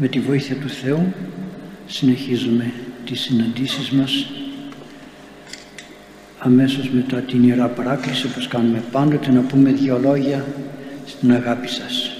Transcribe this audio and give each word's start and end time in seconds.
Με 0.00 0.08
τη 0.08 0.20
βοήθεια 0.20 0.56
του 0.56 0.68
Θεού 0.68 1.12
συνεχίζουμε 1.86 2.72
τις 3.04 3.20
συναντήσεις 3.20 3.90
μας 3.90 4.26
αμέσως 6.38 6.90
μετά 6.90 7.16
την 7.16 7.42
Ιερά 7.48 7.66
Παράκληση 7.68 8.26
όπως 8.26 8.48
κάνουμε 8.48 8.82
πάντοτε 8.92 9.30
να 9.30 9.40
πούμε 9.40 9.70
δύο 9.70 9.98
λόγια 9.98 10.44
στην 11.06 11.32
αγάπη 11.32 11.68
σας. 11.68 12.16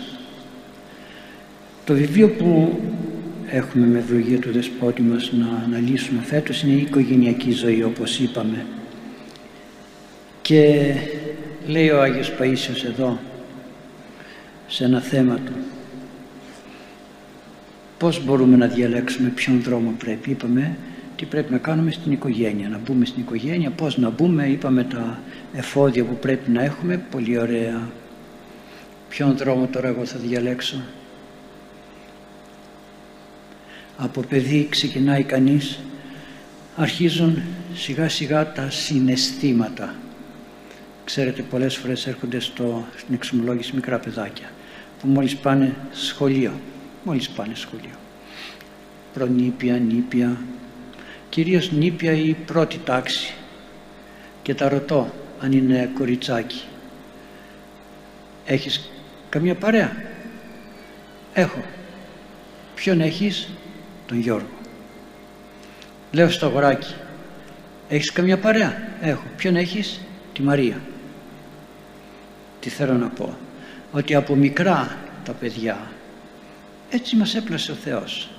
Το 1.84 1.94
βιβλίο 1.94 2.28
που 2.28 2.80
έχουμε 3.46 3.86
με 3.86 3.98
ευλογία 3.98 4.38
του 4.38 4.52
Δεσπότη 4.52 5.02
μας 5.02 5.32
να 5.32 5.62
αναλύσουμε 5.64 6.20
φέτος 6.24 6.62
είναι 6.62 6.72
η 6.72 6.80
οικογενειακή 6.80 7.50
ζωή 7.50 7.82
όπως 7.82 8.18
είπαμε 8.18 8.66
και 10.42 10.94
λέει 11.66 11.90
ο 11.90 12.02
Άγιος 12.02 12.32
Παΐσιος 12.38 12.84
εδώ 12.84 13.18
σε 14.66 14.84
ένα 14.84 15.00
θέμα 15.00 15.34
του 15.34 15.52
πώς 17.98 18.24
μπορούμε 18.24 18.56
να 18.56 18.66
διαλέξουμε 18.66 19.28
ποιον 19.28 19.62
δρόμο 19.62 19.94
πρέπει 19.98 20.30
είπαμε 20.30 20.76
τι 21.16 21.24
πρέπει 21.24 21.52
να 21.52 21.58
κάνουμε 21.58 21.90
στην 21.90 22.12
οικογένεια. 22.12 22.68
Να 22.68 22.78
μπούμε 22.78 23.04
στην 23.04 23.22
οικογένεια 23.22 23.70
πώς 23.70 23.98
να 23.98 24.10
μπούμε 24.10 24.46
είπαμε 24.48 24.84
τα 24.84 25.20
εφόδια 25.52 26.04
που 26.04 26.16
πρέπει 26.16 26.50
να 26.50 26.62
έχουμε. 26.62 26.96
Πολύ 27.10 27.38
ωραία. 27.38 27.88
Ποιον 29.08 29.36
δρόμο 29.36 29.66
τώρα 29.66 29.88
εγώ 29.88 30.04
θα 30.04 30.18
διαλέξω; 30.18 30.82
Από 33.96 34.20
παιδί 34.20 34.66
ξεκινάει 34.70 35.22
κανείς. 35.22 35.78
Αρχίζουν 36.76 37.42
σιγά 37.74 38.08
σιγά 38.08 38.52
τα 38.52 38.70
συναισθήματα. 38.70 39.94
Ξέρετε 41.04 41.42
πολλές 41.42 41.76
φορές 41.76 42.06
έρχονται 42.06 42.40
στο, 42.40 42.84
στην 42.96 43.14
εξομολόγηση 43.14 43.74
μικρά 43.74 43.98
παιδάκια 43.98 44.50
που 45.00 45.08
μόλις 45.08 45.36
πάνε 45.36 45.74
σχολείο 45.92 46.52
μόλις 47.08 47.28
πάνε 47.28 47.54
σχολείο. 47.54 47.96
Προνήπια, 49.12 49.78
νήπια. 49.78 50.36
Κυρίως 51.28 51.72
νήπια 51.72 52.12
ή 52.12 52.34
πρώτη 52.34 52.80
τάξη. 52.84 53.34
Και 54.42 54.54
τα 54.54 54.68
ρωτώ 54.68 55.12
αν 55.40 55.52
είναι 55.52 55.90
κοριτσάκι. 55.94 56.62
Έχεις 58.46 58.90
καμία 59.28 59.54
παρέα; 59.54 59.92
Έχω. 61.32 61.64
Ποιον 62.74 63.00
έχεις; 63.00 63.48
Τον 64.06 64.18
Γιώργο. 64.18 64.48
Λέω 66.12 66.30
στο 66.30 66.46
αγοράκι. 66.46 66.94
Έχεις 67.88 68.12
καμία 68.12 68.38
παρέα; 68.38 68.88
Έχω. 69.00 69.24
Ποιον 69.36 69.56
έχεις; 69.56 70.00
Τη 70.32 70.42
Μαρία. 70.42 70.80
Τι 72.60 72.68
θέλω 72.68 72.92
να 72.92 73.06
πω. 73.06 73.36
Ότι 73.92 74.14
από 74.14 74.34
μικρά 74.34 74.96
τα 75.24 75.32
παιδιά 75.32 75.78
έτσι 76.90 77.16
μας 77.16 77.34
έπλασε 77.34 77.72
ο 77.72 77.74
Θεός. 77.74 78.30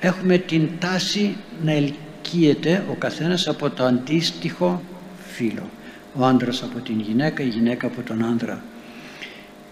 Έχουμε 0.00 0.38
την 0.38 0.68
τάση 0.78 1.36
να 1.62 1.72
ελκύεται 1.72 2.84
ο 2.90 2.94
καθένας 2.94 3.48
από 3.48 3.70
το 3.70 3.84
αντίστοιχο 3.84 4.82
φίλο 5.26 5.70
ο 6.14 6.24
άντρας 6.24 6.62
από 6.62 6.78
την 6.78 7.00
γυναίκα, 7.00 7.42
η 7.42 7.48
γυναίκα 7.48 7.86
από 7.86 8.02
τον 8.02 8.24
άντρα 8.24 8.62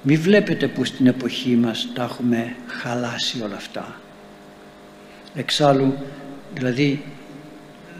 μη 0.03 0.17
βλέπετε 0.17 0.69
που 0.69 0.85
στην 0.85 1.07
εποχή 1.07 1.57
μας 1.57 1.89
τα 1.95 2.03
έχουμε 2.03 2.57
χαλάσει 2.67 3.43
όλα 3.43 3.57
αυτά. 3.57 3.97
Εξάλλου 5.35 5.95
δηλαδή 6.55 7.03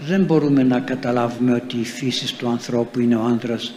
δεν 0.01 0.25
μπορούμε 0.25 0.63
να 0.63 0.81
καταλάβουμε 0.81 1.55
ότι 1.55 1.77
η 1.77 1.85
φύση 1.85 2.37
του 2.37 2.49
ανθρώπου 2.49 3.01
είναι 3.01 3.17
ο 3.17 3.25
άντρας 3.25 3.75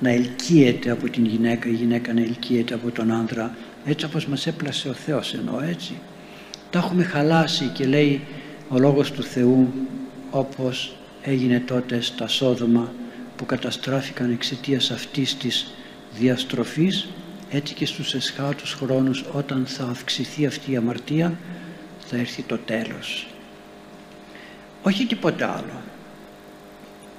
να 0.00 0.10
ελκύεται 0.10 0.90
από 0.90 1.08
την 1.08 1.24
γυναίκα, 1.24 1.68
η 1.68 1.72
γυναίκα 1.72 2.12
να 2.12 2.20
ελκύεται 2.20 2.74
από 2.74 2.90
τον 2.90 3.12
άντρα 3.12 3.54
έτσι 3.84 4.04
όπως 4.04 4.26
μας 4.26 4.46
έπλασε 4.46 4.88
ο 4.88 4.92
Θεός 4.92 5.34
εννοώ 5.34 5.60
έτσι 5.60 5.94
τα 6.70 6.78
έχουμε 6.78 7.02
χαλάσει 7.02 7.64
και 7.64 7.86
λέει 7.86 8.20
ο 8.68 8.78
Λόγος 8.78 9.12
του 9.12 9.22
Θεού 9.22 9.72
όπως 10.30 10.96
έγινε 11.22 11.60
τότε 11.60 12.00
στα 12.00 12.28
Σόδομα 12.28 12.92
που 13.36 13.46
καταστράφηκαν 13.46 14.30
εξαιτίας 14.30 14.90
αυτής 14.90 15.36
της 15.36 15.74
διαστροφής 16.14 17.08
έτσι 17.50 17.74
και 17.74 17.86
στους 17.86 18.14
εσχάτους 18.14 18.72
χρόνους 18.72 19.24
όταν 19.32 19.66
θα 19.66 19.84
αυξηθεί 19.84 20.46
αυτή 20.46 20.72
η 20.72 20.76
αμαρτία 20.76 21.38
θα 22.06 22.16
έρθει 22.16 22.42
το 22.42 22.58
τέλος. 22.58 23.26
Όχι 24.82 25.06
τίποτα 25.06 25.52
άλλο. 25.52 25.82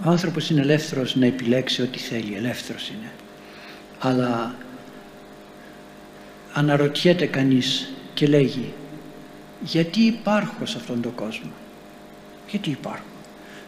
Ο 0.06 0.10
άνθρωπος 0.10 0.50
είναι 0.50 0.62
ελεύθερος 0.62 1.16
να 1.16 1.26
επιλέξει 1.26 1.82
ό,τι 1.82 2.00
θέλει 2.00 2.36
ελεύθερος 2.36 2.90
είναι. 2.90 3.12
Αλλά 4.00 4.56
αναρωτιέται 6.58 7.26
κανείς 7.26 7.94
και 8.14 8.28
λέγει 8.28 8.74
γιατί 9.62 10.02
υπάρχω 10.02 10.66
σε 10.66 10.78
αυτόν 10.78 11.02
τον 11.02 11.16
κόσμο; 11.16 11.52
Γιατί 12.50 12.70
υπάρχω; 12.70 13.04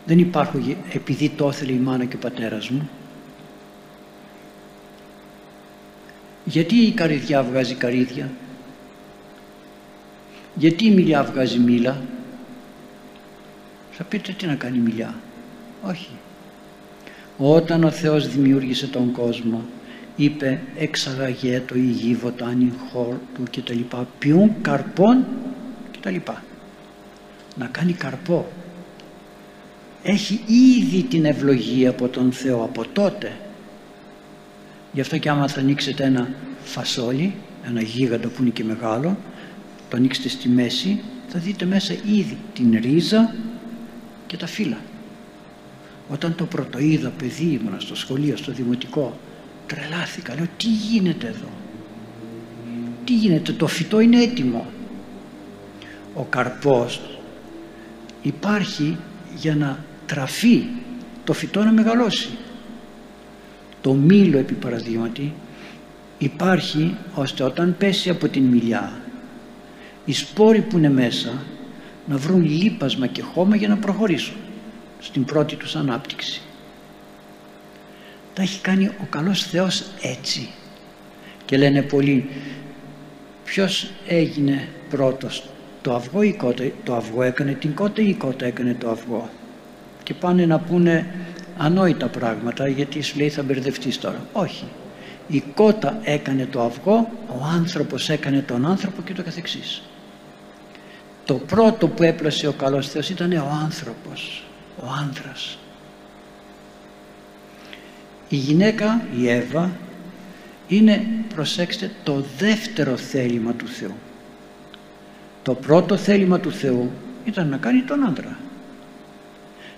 Δεν 0.05 0.19
υπάρχω 0.19 0.59
επειδή 0.93 1.29
το 1.29 1.47
ήθελε 1.47 1.71
η 1.71 1.77
μάνα 1.77 2.05
και 2.05 2.15
ο 2.15 2.19
πατέρας 2.19 2.69
μου 2.69 2.89
γιατί 6.45 6.75
η 6.75 6.91
καρδιά 6.91 7.43
βγάζει 7.43 7.73
καρύδια; 7.73 8.29
Γιατί 10.55 10.85
η 10.85 10.91
μιλιά 10.91 11.23
βγάζει 11.23 11.59
μήλα; 11.59 12.01
Θα 13.91 14.03
πείτε 14.03 14.31
τι 14.31 14.45
να 14.45 14.55
κάνει 14.55 14.77
μιλιά; 14.77 15.15
Όχι 15.83 16.09
όταν 17.37 17.83
ο 17.83 17.91
Θεός 17.91 18.27
δημιούργησε 18.27 18.87
τον 18.87 19.11
κόσμο 19.11 19.63
είπε 20.17 20.59
εξαγαγέ 20.77 21.63
το 21.67 21.75
η 21.75 21.89
γη 21.89 22.13
βοτάνι 22.13 22.71
χώρ 22.91 23.15
του 23.33 23.43
και 23.49 23.61
τα 23.61 23.73
λοιπά. 23.73 24.07
Ποιούν 24.19 24.51
καρπών 24.61 25.25
και 25.91 25.99
τα 26.01 26.09
λοιπά. 26.09 26.43
Να 27.55 27.65
κάνει 27.65 27.93
καρπό. 27.93 28.47
Έχει 30.03 30.41
ήδη 30.45 31.03
την 31.03 31.25
ευλογία 31.25 31.89
από 31.89 32.07
τον 32.07 32.31
Θεό 32.31 32.63
από 32.63 32.85
τότε. 32.93 33.31
Γι' 34.91 35.01
αυτό 35.01 35.17
και 35.17 35.29
άμα 35.29 35.47
θα 35.47 35.59
ανοίξετε 35.59 36.03
ένα 36.03 36.29
φασόλι 36.63 37.33
ένα 37.67 37.81
γίγαντο 37.81 38.27
που 38.27 38.41
είναι 38.41 38.49
και 38.49 38.63
μεγάλο 38.63 39.17
το 39.89 39.97
ανοίξετε 39.97 40.29
στη 40.29 40.49
μέση 40.49 40.99
θα 41.27 41.39
δείτε 41.39 41.65
μέσα 41.65 41.93
ήδη 41.93 42.37
την 42.53 42.79
ρίζα 42.81 43.35
και 44.27 44.37
τα 44.37 44.47
φύλλα. 44.47 44.77
Όταν 46.09 46.35
το 46.35 46.45
πρωτοείδα 46.45 47.09
παιδί 47.09 47.59
ήμουνα 47.61 47.79
στο 47.79 47.95
σχολείο, 47.95 48.37
στο 48.37 48.51
δημοτικό 48.51 49.17
τρελάθηκα, 49.67 50.35
λέω 50.35 50.47
τι 50.57 50.67
γίνεται 50.67 51.27
εδώ; 51.27 51.49
Τι 53.03 53.13
γίνεται, 53.13 53.51
το 53.51 53.67
φυτό 53.67 53.99
είναι 53.99 54.21
έτοιμο 54.21 54.65
ο 56.17 56.23
καρπός 56.23 57.01
υπάρχει 58.21 58.97
για 59.35 59.55
να 59.55 59.83
τραφεί. 60.05 60.63
Το 61.23 61.33
φυτό 61.33 61.63
να 61.63 61.71
μεγαλώσει. 61.71 62.29
Το 63.81 63.93
μήλο 63.93 64.37
επί 64.37 64.53
παραδείγματι 64.53 65.33
υπάρχει 66.17 66.95
ώστε 67.15 67.43
όταν 67.43 67.75
πέσει 67.77 68.09
από 68.09 68.27
την 68.27 68.43
μιλιά 68.43 69.01
οι 70.05 70.13
σπόροι 70.13 70.61
που 70.61 70.77
είναι 70.77 70.89
μέσα 70.89 71.43
να 72.07 72.17
βρουν 72.17 72.45
λίπασμα 72.45 73.07
και 73.07 73.21
χώμα 73.21 73.55
για 73.55 73.67
να 73.67 73.77
προχωρήσουν 73.77 74.35
στην 74.99 75.25
πρώτη 75.25 75.55
τους 75.55 75.75
ανάπτυξη. 75.75 76.41
Τα 78.37 78.43
έχει 78.43 78.61
κάνει 78.61 78.85
ο 78.85 79.05
καλός 79.09 79.43
Θεός 79.43 79.83
έτσι. 80.01 80.49
Και 81.45 81.57
λένε 81.57 81.81
πολλοί 81.81 82.29
ποιος 83.43 83.91
έγινε 84.07 84.67
πρώτος 84.89 85.43
το 85.81 85.93
αυγό 85.95 86.21
ή 86.21 86.27
η 86.27 86.33
κότα, 86.33 86.63
το 86.83 86.95
αυγό 86.95 87.23
έκανε 87.23 87.51
την 87.51 87.73
κότα 87.73 88.01
ή 88.01 88.09
η 88.09 88.13
κότα 88.13 88.45
έκανε 88.45 88.73
το 88.73 88.89
αυγό; 88.89 89.29
Και 90.03 90.13
πάνε 90.13 90.45
να 90.45 90.59
πούνε 90.59 91.07
ανόητα 91.57 92.07
πράγματα 92.07 92.67
γιατί 92.67 93.01
σου 93.01 93.17
λέει 93.17 93.29
θα 93.29 93.43
μπερδευτείς 93.43 93.99
τώρα. 93.99 94.25
Όχι. 94.33 94.65
Η 95.27 95.43
κότα 95.55 95.99
έκανε 96.03 96.45
το 96.45 96.61
αυγό, 96.61 97.09
ο 97.27 97.43
άνθρωπος 97.55 98.09
έκανε 98.09 98.41
τον 98.41 98.65
άνθρωπο 98.65 99.01
και 99.01 99.13
το 99.13 99.23
καθεξής. 99.23 99.81
Το 101.25 101.33
πρώτο 101.33 101.87
που 101.87 102.03
έπλασε 102.03 102.47
ο 102.47 102.53
καλός 102.53 102.89
Θεός 102.89 103.09
ήταν 103.09 103.31
ο 103.31 103.59
άνθρωπος, 103.63 104.43
ο 104.79 104.85
άνδρας. 105.01 105.57
Η 108.29 108.35
γυναίκα, 108.35 109.07
η 109.17 109.29
Εύα, 109.29 109.71
είναι, 110.67 111.07
προσέξτε, 111.35 111.91
το 112.03 112.23
δεύτερο 112.37 112.97
θέλημα 112.97 113.53
του 113.53 113.67
Θεού. 113.67 113.95
Το 115.43 115.53
πρώτο 115.53 115.97
θέλημα 115.97 116.39
του 116.39 116.51
Θεού 116.51 116.91
ήταν 117.25 117.49
να 117.49 117.57
κάνει 117.57 117.81
τον 117.81 118.05
άνδρα. 118.05 118.37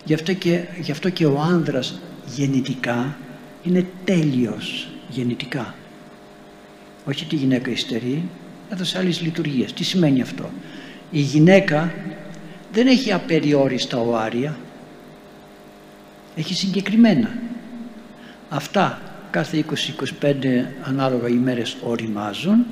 Γι' 0.05 0.13
αυτό 0.13 0.33
και, 0.33 0.63
γι 0.81 0.91
αυτό 0.91 1.09
και 1.09 1.25
ο 1.25 1.39
άνδρας 1.39 1.99
γεννητικά 2.35 3.17
είναι 3.63 3.85
τέλειος 4.03 4.87
γεννητικά. 5.09 5.75
Όχι 7.05 7.25
τη 7.25 7.35
γυναίκα 7.35 7.71
υστερεί, 7.71 8.23
έδωσε 8.69 8.97
άλλες 8.97 9.21
λειτουργίες. 9.21 9.73
Τι 9.73 9.83
σημαίνει 9.83 10.21
αυτό; 10.21 10.49
Η 11.11 11.19
γυναίκα 11.19 11.93
δεν 12.71 12.87
έχει 12.87 13.13
απεριόριστα 13.13 13.97
οάρια 13.97 14.57
έχει 16.35 16.53
συγκεκριμένα 16.53 17.37
αυτά 18.49 19.01
κάθε 19.31 19.65
20-25 20.21 20.33
ανάλογα 20.83 21.27
ημέρες 21.27 21.77
οριμάζουν 21.83 22.65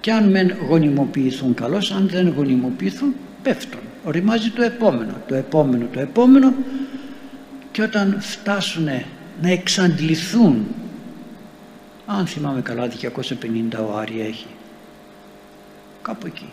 και 0.00 0.12
αν 0.12 0.30
μεν 0.30 0.56
γονιμοποιηθούν 0.68 1.54
καλώς 1.54 1.92
αν 1.92 2.08
δεν 2.08 2.32
γονιμοποιηθούν 2.36 3.14
πέφτουν. 3.42 3.80
Οριμάζει 4.04 4.50
το 4.50 4.62
επόμενο 4.62 5.12
το 5.28 5.34
επόμενο 5.34 5.86
το 5.92 6.00
επόμενο 6.00 6.52
και 7.72 7.82
όταν 7.82 8.16
φτάσουν 8.20 8.88
να 9.42 9.50
εξαντληθούν 9.50 10.66
αν 12.06 12.26
θυμάμαι 12.26 12.60
καλά 12.60 12.88
250 12.88 13.08
ο 13.90 13.98
Άρη 13.98 14.20
έχει 14.20 14.46
κάπου 16.02 16.26
εκεί. 16.26 16.48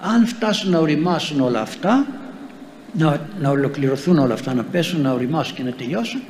Αν 0.00 0.26
φτάσουν 0.26 0.70
να 0.70 0.78
οριμάσουν 0.78 1.40
όλα 1.40 1.60
αυτά 1.60 2.06
να, 2.92 3.28
να 3.40 3.50
ολοκληρωθούν 3.50 4.18
όλα 4.18 4.34
αυτά 4.34 4.54
να 4.54 4.62
πέσουν 4.62 5.00
να 5.00 5.12
οριμάσουν 5.12 5.56
και 5.56 5.62
να 5.62 5.70
τελειώσουν 5.70 6.20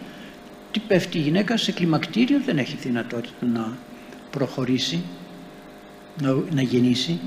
τι 0.72 0.80
πέφτει 0.80 1.18
η 1.18 1.20
γυναίκα 1.20 1.56
σε 1.56 1.72
κλιμακτήριο 1.72 2.40
δεν 2.44 2.58
έχει 2.58 2.76
δυνατότητα 2.76 3.46
να 3.54 3.76
προχωρήσει 4.30 5.02
να, 6.22 6.36
να 6.50 6.62
γεννήσει. 6.62 7.20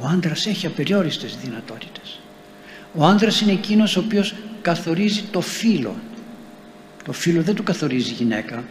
Ο 0.00 0.06
άντρας 0.06 0.46
έχει 0.46 0.66
απεριόριστες 0.66 1.36
δυνατότητες. 1.36 2.20
Ο 2.94 3.04
άντρας 3.04 3.40
είναι 3.40 3.52
εκείνος 3.52 3.96
ο 3.96 4.00
οποίος 4.00 4.34
καθορίζει 4.62 5.22
το 5.30 5.40
φύλλο. 5.40 5.94
Το 7.04 7.12
φύλλο 7.12 7.42
δεν 7.42 7.54
το 7.54 7.62
καθορίζει 7.62 8.10
η 8.10 8.14
γυναίκα. 8.14 8.64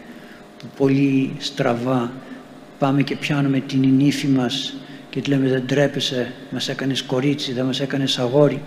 Που 0.59 0.65
πολύ 0.77 1.35
στραβά 1.37 2.11
πάμε 2.79 3.03
και 3.03 3.15
πιάνουμε 3.15 3.59
την 3.59 3.79
νύφη 3.79 4.27
μας 4.27 4.73
και 5.09 5.21
τη 5.21 5.29
λέμε 5.29 5.49
δεν 5.49 5.67
τρέπεσαι, 5.67 6.33
μας 6.51 6.69
έκανες 6.69 7.03
κορίτσι, 7.03 7.53
δεν 7.53 7.65
μας 7.65 7.79
έκανες 7.79 8.19
αγόρι 8.19 8.61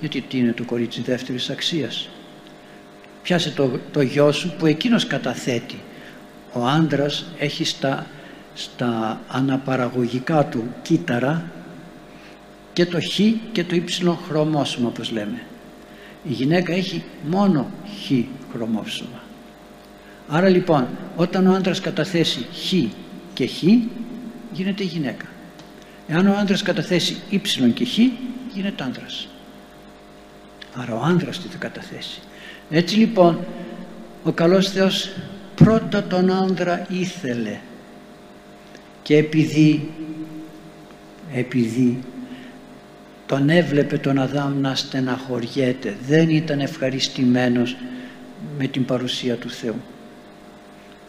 γιατί 0.00 0.20
τι 0.20 0.38
είναι 0.38 0.52
το 0.52 0.64
κορίτσι 0.64 1.00
δεύτερης 1.00 1.50
αξίας; 1.50 2.08
Πιάσε 3.24 3.50
το, 3.50 3.78
το 3.92 4.00
γιο 4.00 4.32
σου 4.32 4.54
που 4.58 4.66
εκείνος 4.66 5.06
καταθέτει. 5.06 5.80
Ο 6.52 6.66
άντρας 6.66 7.24
έχει 7.38 7.64
στα, 7.64 8.06
στα 8.54 9.20
αναπαραγωγικά 9.28 10.44
του 10.44 10.64
κύτταρα 10.82 11.50
και 12.72 12.86
το 12.86 13.00
χ 13.00 13.20
και 13.52 13.64
το 13.64 13.74
ύψιλο 13.74 14.18
χρωμόσωμα 14.28 14.88
όπως 14.88 15.10
λέμε. 15.10 15.42
Η 16.24 16.32
γυναίκα 16.32 16.72
έχει 16.72 17.04
μόνο 17.30 17.70
χ 18.04 18.10
χρωμόσωμα. 18.52 19.22
Άρα 20.28 20.48
λοιπόν 20.48 20.86
όταν 21.16 21.46
ο 21.46 21.54
άντρας 21.54 21.80
καταθέσει 21.80 22.46
χ 22.52 22.72
και 23.34 23.46
χ 23.46 23.62
γίνεται 24.52 24.82
γυναίκα. 24.82 25.26
Εάν 26.08 26.26
ο 26.26 26.36
άντρας 26.36 26.62
καταθέσει 26.62 27.16
ύψιλον 27.30 27.72
και 27.72 27.84
χ 27.84 27.98
γίνεται 28.54 28.84
άντρας. 28.84 29.28
Άρα 30.74 30.94
ο 30.94 31.02
άντρας 31.02 31.40
τι 31.40 31.48
θα 31.48 31.56
καταθέσει; 31.56 32.20
Έτσι 32.70 32.96
λοιπόν 32.96 33.38
ο 34.24 34.32
καλός 34.32 34.70
Θεός 34.70 35.10
πρώτα 35.54 36.02
τον 36.02 36.30
άντρα 36.30 36.86
ήθελε. 36.88 37.58
Και 39.02 39.16
επειδή 39.16 39.88
επειδή 41.34 41.98
τον 43.26 43.48
έβλεπε 43.50 43.98
τον 43.98 44.18
Αδάμ 44.18 44.60
να 44.60 44.74
στεναχωριέται 44.74 45.96
δεν 46.06 46.28
ήταν 46.28 46.60
ευχαριστημένος 46.60 47.76
με 48.58 48.66
την 48.66 48.84
παρουσία 48.84 49.36
του 49.36 49.50
Θεού. 49.50 49.80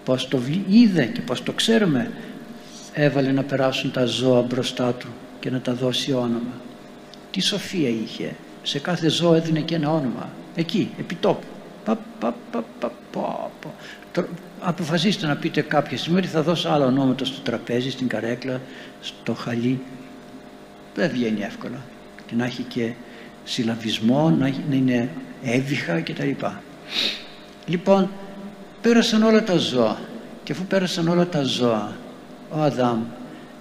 Πως 0.04 0.28
το 0.28 0.40
είδε 0.70 1.06
και 1.06 1.22
πως 1.22 1.44
το 1.44 1.52
ξέρουμε. 1.52 2.12
Έβαλε 2.94 3.32
να 3.32 3.44
περάσουν 3.44 3.92
τα 3.92 4.06
ζώα 4.06 4.42
μπροστά 4.42 4.94
του 4.94 5.08
και 5.40 5.50
να 5.50 5.60
τα 5.60 5.74
δώσει 5.74 6.14
όνομα. 6.14 6.62
Τι 7.32 7.42
σοφία 7.42 7.90
είχε. 7.90 8.36
Σε 8.64 8.80
κάθε 8.80 9.10
ζώο 9.10 9.34
έδινε 9.34 9.60
και 9.60 9.76
ένα 9.76 9.92
όνομα 9.92 10.30
εκεί, 10.56 10.92
επί 11.00 11.16
τόπου 11.16 11.46
πα, 11.86 11.98
πα, 12.20 12.36
πα, 12.52 12.64
πα, 12.80 12.92
πα, 13.12 13.52
πα. 14.12 14.28
αποφασίστε 14.60 15.28
να 15.28 15.36
πείτε 15.36 15.62
κάποια 15.62 15.98
στιγμή 15.98 16.18
ότι 16.18 16.28
θα 16.28 16.42
δώσω 16.42 16.70
άλλα 16.70 16.86
ονόματα 16.86 17.26
στο 17.26 17.42
τραπέζι, 17.42 17.92
στην 17.92 18.08
καρέκλα, 18.08 18.62
στο 19.02 19.34
χαλί 19.34 19.80
δεν 20.96 21.10
βγαίνει 21.10 21.42
εύκολα 21.42 21.82
και 22.28 22.36
να 22.36 22.46
έχει 22.46 22.62
και 22.62 22.92
συλλαβισμό, 23.44 24.30
να 24.30 24.54
είναι 24.72 25.10
έβυχα 25.44 26.02
κτλ. 26.02 26.30
Λοιπόν, 27.66 28.10
πέρασαν 28.82 29.24
όλα 29.24 29.44
τα 29.44 29.58
ζώα 29.58 30.00
και 30.44 30.52
αφού 30.52 30.64
πέρασαν 30.64 31.08
όλα 31.08 31.28
τα 31.28 31.44
ζώα 31.44 31.96
ο 32.50 32.62
Αδάμ 32.62 33.04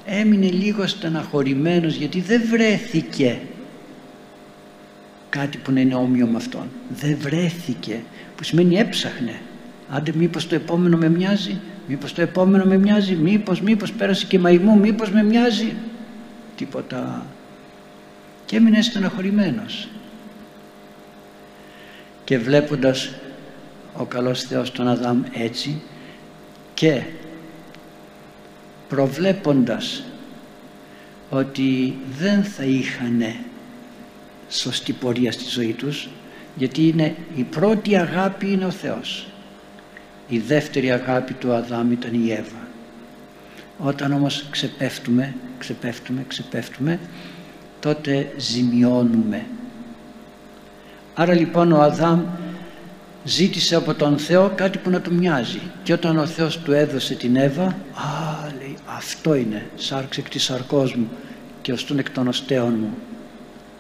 έμεινε 0.05 0.49
λίγο 0.51 0.87
στεναχωρημένος 0.87 1.95
γιατί 1.95 2.21
δεν 2.21 2.43
βρέθηκε 2.51 3.39
κάτι 5.35 5.59
που 5.59 5.73
να 5.73 5.81
είναι 5.81 5.95
όμοιο 5.95 6.27
με 6.27 6.37
αυτόν. 6.37 6.69
Δεν 6.89 7.17
βρέθηκε 7.21 8.03
που 8.37 8.45
σημαίνει 8.45 8.79
έψαχνε. 8.79 9.41
Άντε 9.89 10.13
μήπως 10.15 10.47
το 10.47 10.55
επόμενο 10.55 10.97
με 10.97 11.09
μοιάζει 11.09 11.61
μήπως 11.87 12.13
το 12.13 12.23
επόμενο 12.23 12.65
με 12.65 12.79
μοιάζει 12.79 13.15
μήπως, 13.15 13.61
μήπως 13.61 13.93
πέρασε 13.93 14.27
και 14.27 14.39
μαϊμού 14.39 14.79
μήπως 14.79 15.11
με 15.11 15.23
μοιάζει. 15.23 15.75
Τίποτα. 16.57 17.27
Και 18.45 18.57
έμεινε 18.57 18.83
στεναχωρημένος. 18.83 19.89
Και 22.25 22.39
βλέποντας 22.39 23.15
ο 23.97 24.05
καλός 24.05 24.43
Θεός 24.43 24.73
τον 24.73 24.89
Αδάμ 24.89 25.23
έτσι 25.33 25.83
και 26.75 27.03
προβλέποντας 28.89 30.05
ότι 31.31 31.97
δεν 32.19 32.45
θα 32.45 32.65
είχαν 32.65 33.23
σωστή 34.57 34.93
πορεία 34.93 35.33
στη 35.33 35.45
ζωή 35.49 35.73
τους 35.73 36.09
γιατί 36.57 36.89
είναι 36.89 37.15
η 37.37 37.43
πρώτη 37.43 37.97
αγάπη 37.97 38.53
είναι 38.53 38.65
ο 38.65 38.71
Θεός. 38.71 39.27
Η 40.29 40.39
δεύτερη 40.39 40.91
αγάπη 40.91 41.33
του 41.33 41.53
Αδάμ 41.53 41.93
ήταν 41.93 42.27
η 42.27 42.33
Εύα. 42.33 42.69
Όταν 43.79 44.13
όμως 44.13 44.47
ξεπέφτουμε 44.51 45.35
ξεπέφτουμε, 45.65 46.25
ξεπέφτουμε 46.29 46.99
τότε 47.81 48.33
ζημιώνουμε. 48.37 49.47
Άρα 51.15 51.35
λοιπόν 51.35 51.73
ο 51.73 51.81
Αδάμ 51.81 52.23
ζήτησε 53.25 53.75
από 53.75 53.95
τον 53.95 54.19
Θεό 54.19 54.53
κάτι 54.55 54.79
που 54.79 54.91
να 54.91 55.01
του 55.01 55.15
μοιάζει. 55.15 55.61
Και 55.83 55.93
όταν 55.93 56.19
ο 56.19 56.27
Θεός 56.27 56.59
του 56.59 56.73
έδωσε 56.73 57.15
την 57.15 57.37
Εύα 57.37 57.65
α 57.65 58.53
λέει 58.59 58.77
αυτό 58.85 59.35
είναι. 59.35 59.67
Σάρξ 59.77 60.19
εκ 60.19 60.29
της 60.29 60.43
σαρκός 60.43 60.95
μου 60.95 61.09
και 61.63 61.73
ως 61.73 61.85
τον 61.85 61.99
εκ 61.99 62.11
των 62.11 62.29
οστέων 62.29 62.75
μου 62.81 62.95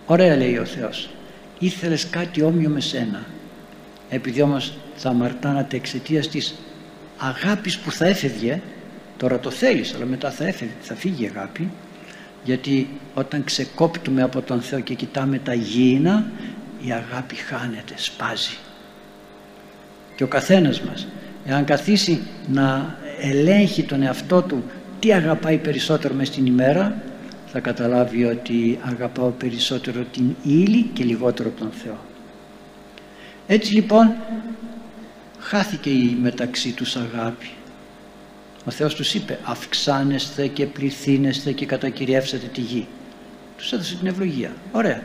ωραία 0.06 0.36
λέει 0.36 0.56
ο 0.58 0.64
Θεός. 0.64 1.10
Ήθελες 1.58 2.08
κάτι 2.10 2.42
όμοιο 2.42 2.68
με 2.68 2.80
σένα. 2.80 3.24
Επειδή 4.08 4.42
όμως 4.42 4.72
θα 4.96 5.08
αμαρτάνατε 5.08 5.76
εξαιτίας 5.76 6.28
της 6.28 6.54
αγάπης 7.18 7.78
που 7.78 7.90
θα 7.90 8.06
έφευγε 8.06 8.60
τώρα 9.16 9.38
το 9.38 9.50
θέλεις 9.50 9.94
αλλά 9.94 10.04
μετά 10.04 10.30
θα, 10.30 10.46
έφευγε, 10.46 10.74
θα 10.80 10.94
φύγει 10.94 11.24
η 11.24 11.30
αγάπη. 11.34 11.70
Γιατί 12.44 12.88
όταν 13.14 13.44
ξεκόπτουμε 13.44 14.22
από 14.22 14.42
τον 14.42 14.60
Θεό 14.60 14.80
και 14.80 14.94
κοιτάμε 14.94 15.38
τα 15.38 15.54
γήινα 15.54 16.26
η 16.86 16.92
αγάπη 16.92 17.34
χάνεται, 17.34 17.94
σπάζει. 17.96 18.56
Και 20.16 20.24
ο 20.24 20.26
καθένας 20.26 20.80
μας 20.80 21.06
εάν 21.46 21.64
καθίσει 21.64 22.22
να 22.48 22.96
ελέγχει 23.20 23.82
τον 23.82 24.02
εαυτό 24.02 24.42
του 24.42 24.64
τι 24.98 25.12
αγαπάει 25.12 25.56
περισσότερο 25.56 26.14
μες 26.14 26.28
στην 26.28 26.46
ημέρα 26.46 27.02
θα 27.56 27.60
καταλάβει 27.60 28.24
ότι 28.24 28.78
αγαπάω 28.82 29.30
περισσότερο 29.30 30.04
την 30.12 30.34
ύλη 30.42 30.90
και 30.92 31.04
λιγότερο 31.04 31.50
τον 31.58 31.70
Θεό. 31.70 31.98
Έτσι 33.46 33.74
λοιπόν 33.74 34.12
χάθηκε 35.38 35.90
η 35.90 36.18
μεταξύ 36.22 36.72
τους 36.72 36.96
αγάπη. 36.96 37.50
Ο 38.64 38.70
Θεός 38.70 38.94
τους 38.94 39.14
είπε 39.14 39.38
αυξάνεστε 39.44 40.46
και 40.46 40.66
πληθύνεστε 40.66 41.52
και 41.52 41.66
κατακυριεύσετε 41.66 42.46
τη 42.46 42.60
γη 42.60 42.86
τους 43.56 43.72
έδωσε 43.72 43.96
την 43.96 44.06
ευλογία. 44.06 44.52
Ωραία. 44.72 45.02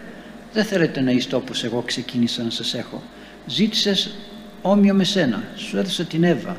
Δεν 0.54 0.66
θέλετε 0.66 1.02
να 1.02 1.12
είστε 1.12 1.36
όπως 1.36 1.64
εγώ 1.64 1.82
ξεκίνησα 1.82 2.44
να 2.44 2.50
σας 2.50 2.74
έχω. 2.74 3.04
Ζήτησες 3.46 4.16
όμοιο 4.62 4.94
με 4.94 5.04
σένα. 5.04 5.44
Σου 5.56 5.78
έδωσα 5.78 6.04
την 6.04 6.24
Εύα 6.24 6.58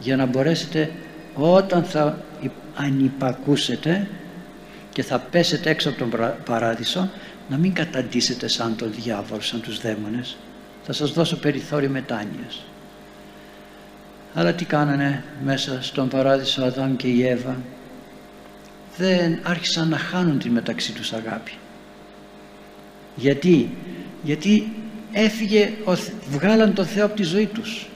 για 0.00 0.16
να 0.16 0.26
μπορέσετε 0.26 0.90
όταν 1.34 1.84
θα 1.84 2.18
ανυπακούσετε 2.74 4.08
και 4.92 5.02
θα 5.02 5.18
πέσετε 5.18 5.70
έξω 5.70 5.88
από 5.88 5.98
τον 5.98 6.34
παράδεισο 6.44 7.10
να 7.48 7.56
μην 7.56 7.72
καταντήσετε 7.72 8.48
σαν 8.48 8.76
τον 8.76 8.92
διάβολο, 8.92 9.40
σαν 9.40 9.60
τους 9.60 9.80
δαίμονες. 9.80 10.36
Θα 10.84 10.92
σας 10.92 11.12
δώσω 11.12 11.36
περιθώριο 11.36 11.88
μετάνοιας. 11.88 12.64
Αλλά 14.34 14.52
τι 14.52 14.64
κάνανε 14.64 15.24
μέσα 15.44 15.82
στον 15.82 16.08
παράδεισο 16.08 16.64
Αδάμ 16.64 16.96
και 16.96 17.06
η 17.06 17.26
Εύα; 17.26 17.56
Δεν 18.96 19.40
άρχισαν 19.42 19.88
να 19.88 19.98
χάνουν 19.98 20.38
τη 20.38 20.50
μεταξύ 20.50 20.92
τους 20.92 21.12
αγάπη. 21.12 21.52
Γιατί; 23.16 23.76
Γιατί 24.22 24.72
έφυγε, 25.12 25.72
βγάλαν 26.30 26.74
το 26.74 26.84
Θεό 26.84 27.04
από 27.04 27.16
τη 27.16 27.22
ζωή 27.22 27.46
τους. 27.46 27.86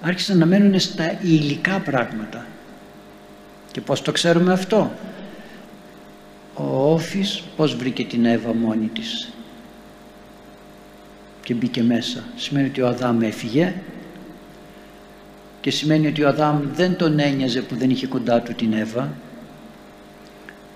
Άρχισαν 0.00 0.38
να 0.38 0.46
μένουν 0.46 0.80
στα 0.80 1.18
υλικά 1.22 1.80
πράγματα. 1.80 2.46
Και 3.72 3.80
πως 3.80 4.02
το 4.02 4.12
ξέρουμε 4.12 4.52
αυτό; 4.52 4.92
Ο 6.58 6.92
Όφης 6.92 7.42
πως 7.56 7.76
βρήκε 7.76 8.04
την 8.04 8.24
Εύα 8.24 8.54
μόνη 8.54 8.86
της; 8.86 9.32
Και 11.42 11.54
μπήκε 11.54 11.82
μέσα. 11.82 12.24
Σημαίνει 12.36 12.68
ότι 12.68 12.80
ο 12.80 12.88
Αδάμ 12.88 13.22
έφυγε. 13.22 13.74
Και 15.60 15.70
σημαίνει 15.70 16.06
ότι 16.06 16.22
ο 16.22 16.28
Αδάμ 16.28 16.60
δεν 16.74 16.96
τον 16.96 17.18
ένοιαζε 17.18 17.60
που 17.60 17.76
δεν 17.76 17.90
είχε 17.90 18.06
κοντά 18.06 18.40
του 18.40 18.54
την 18.54 18.72
Εύα. 18.72 19.12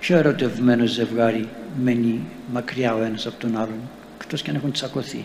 Ποιο 0.00 0.16
ερωτευμένο 0.16 0.86
ζευγάρι 0.86 1.48
μένει 1.82 2.20
μακριά 2.52 2.94
ο 2.94 3.02
ένας 3.02 3.26
από 3.26 3.38
τον 3.38 3.56
άλλον, 3.56 3.80
εκτός 4.20 4.42
και 4.42 4.50
αν 4.50 4.56
έχουν 4.56 4.72
τσακωθεί. 4.72 5.24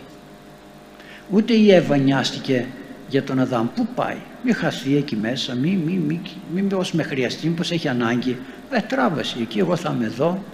Ούτε 1.30 1.52
η 1.52 1.72
Εύα 1.72 1.96
νοιάστηκε 1.96 2.66
για 3.08 3.22
τον 3.22 3.38
Αδάμ. 3.38 3.66
Πού 3.74 3.86
πάει, 3.94 4.16
μη 4.44 4.52
χαθεί 4.52 4.96
εκεί 4.96 5.16
μέσα, 5.16 5.54
μη, 5.54 5.80
μη, 5.84 5.92
μη, 5.92 6.20
μη, 6.52 6.62
μη 6.62 6.68
με 6.92 7.02
χρειαστεί, 7.02 7.48
μήπως 7.48 7.70
έχει 7.70 7.88
ανάγκη. 7.88 8.38
Ε, 8.70 8.80
τράβασε 8.80 9.36
εκεί, 9.40 9.58
εγώ 9.58 9.76
θα 9.76 9.92
είμαι 9.94 10.04
εδώ. 10.04 10.44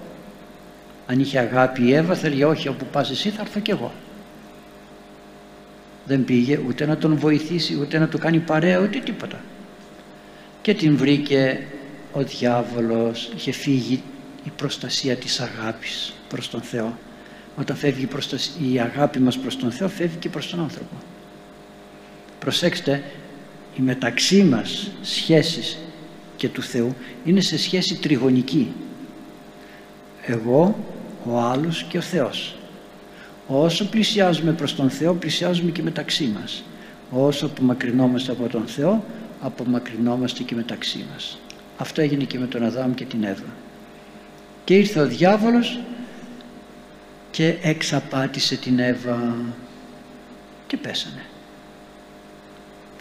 Αν 1.06 1.20
είχε 1.20 1.38
αγάπη 1.38 1.82
η 1.82 1.94
Εύα, 1.94 2.14
θέλει 2.14 2.44
όχι, 2.44 2.68
όπου 2.68 2.86
πας 2.92 3.10
εσύ 3.10 3.28
θα 3.28 3.40
έρθω 3.40 3.60
κι 3.60 3.70
εγώ. 3.70 3.92
Δεν 6.06 6.24
πήγε 6.24 6.60
ούτε 6.68 6.86
να 6.86 6.96
τον 6.96 7.16
βοηθήσει, 7.16 7.78
ούτε 7.80 7.98
να 7.98 8.08
του 8.08 8.18
κάνει 8.18 8.38
παρέα, 8.38 8.78
ούτε 8.78 8.98
τίποτα. 8.98 9.40
Και 10.62 10.74
την 10.74 10.96
βρήκε 10.96 11.66
ο 12.12 12.22
διάβολος, 12.22 13.30
είχε 13.36 13.52
φύγει 13.52 14.02
η 14.44 14.50
προστασία 14.56 15.16
της 15.16 15.40
αγάπης 15.40 16.14
προς 16.28 16.50
τον 16.50 16.60
Θεό. 16.60 16.98
Όταν 17.56 17.76
φεύγει 17.76 18.08
η 18.72 18.80
αγάπη 18.80 19.18
μας 19.18 19.38
προς 19.38 19.56
τον 19.56 19.70
Θεό, 19.70 19.88
φεύγει 19.88 20.16
και 20.16 20.28
προς 20.28 20.50
τον 20.50 20.60
άνθρωπο. 20.60 20.96
Προσέξτε, 22.44 23.02
η 23.76 23.82
μεταξύ 23.82 24.42
μας 24.42 24.90
σχέσεις 25.02 25.78
και 26.36 26.48
του 26.48 26.62
Θεού 26.62 26.94
είναι 27.24 27.40
σε 27.40 27.58
σχέση 27.58 27.94
τριγωνική. 27.94 28.72
Εγώ, 30.22 30.78
ο 31.24 31.38
άλλος 31.38 31.86
και 31.88 31.98
ο 31.98 32.00
Θεός. 32.00 32.56
Όσο 33.46 33.88
πλησιάζουμε 33.88 34.52
προς 34.52 34.74
τον 34.74 34.90
Θεό, 34.90 35.14
πλησιάζουμε 35.14 35.70
και 35.70 35.82
μεταξύ 35.82 36.24
μας. 36.40 36.64
Όσο 37.10 37.46
απομακρυνόμαστε 37.46 38.32
από 38.32 38.48
τον 38.48 38.66
Θεό, 38.66 39.04
απομακρυνόμαστε 39.40 40.42
και 40.42 40.54
μεταξύ 40.54 41.04
μας. 41.12 41.38
Αυτό 41.78 42.00
έγινε 42.00 42.24
και 42.24 42.38
με 42.38 42.46
τον 42.46 42.64
Αδάμ 42.64 42.94
και 42.94 43.04
την 43.04 43.24
Εύα. 43.24 43.52
Και 44.64 44.74
ήρθε 44.74 45.00
ο 45.00 45.06
διάβολος 45.06 45.80
και 47.30 47.56
εξαπάτησε 47.62 48.56
την 48.56 48.78
Εύα 48.78 49.34
και 50.66 50.76
πέσανε. 50.76 51.22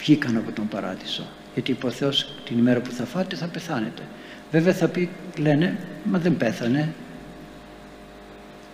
Βγήκαν 0.03 0.37
από 0.37 0.51
τον 0.51 0.67
παράδεισο. 0.67 1.27
Γιατί 1.53 1.71
είπε 1.71 1.85
ο 1.85 1.91
Θεός 1.91 2.33
την 2.45 2.57
ημέρα 2.57 2.79
που 2.79 2.91
θα 2.91 3.05
φάτε 3.05 3.35
θα 3.35 3.45
πεθάνετε. 3.45 4.01
Βέβαια 4.51 4.73
θα 4.73 4.87
πει, 4.87 5.09
λένε, 5.37 5.77
μα 6.03 6.19
δεν 6.19 6.37
πέθανε. 6.37 6.93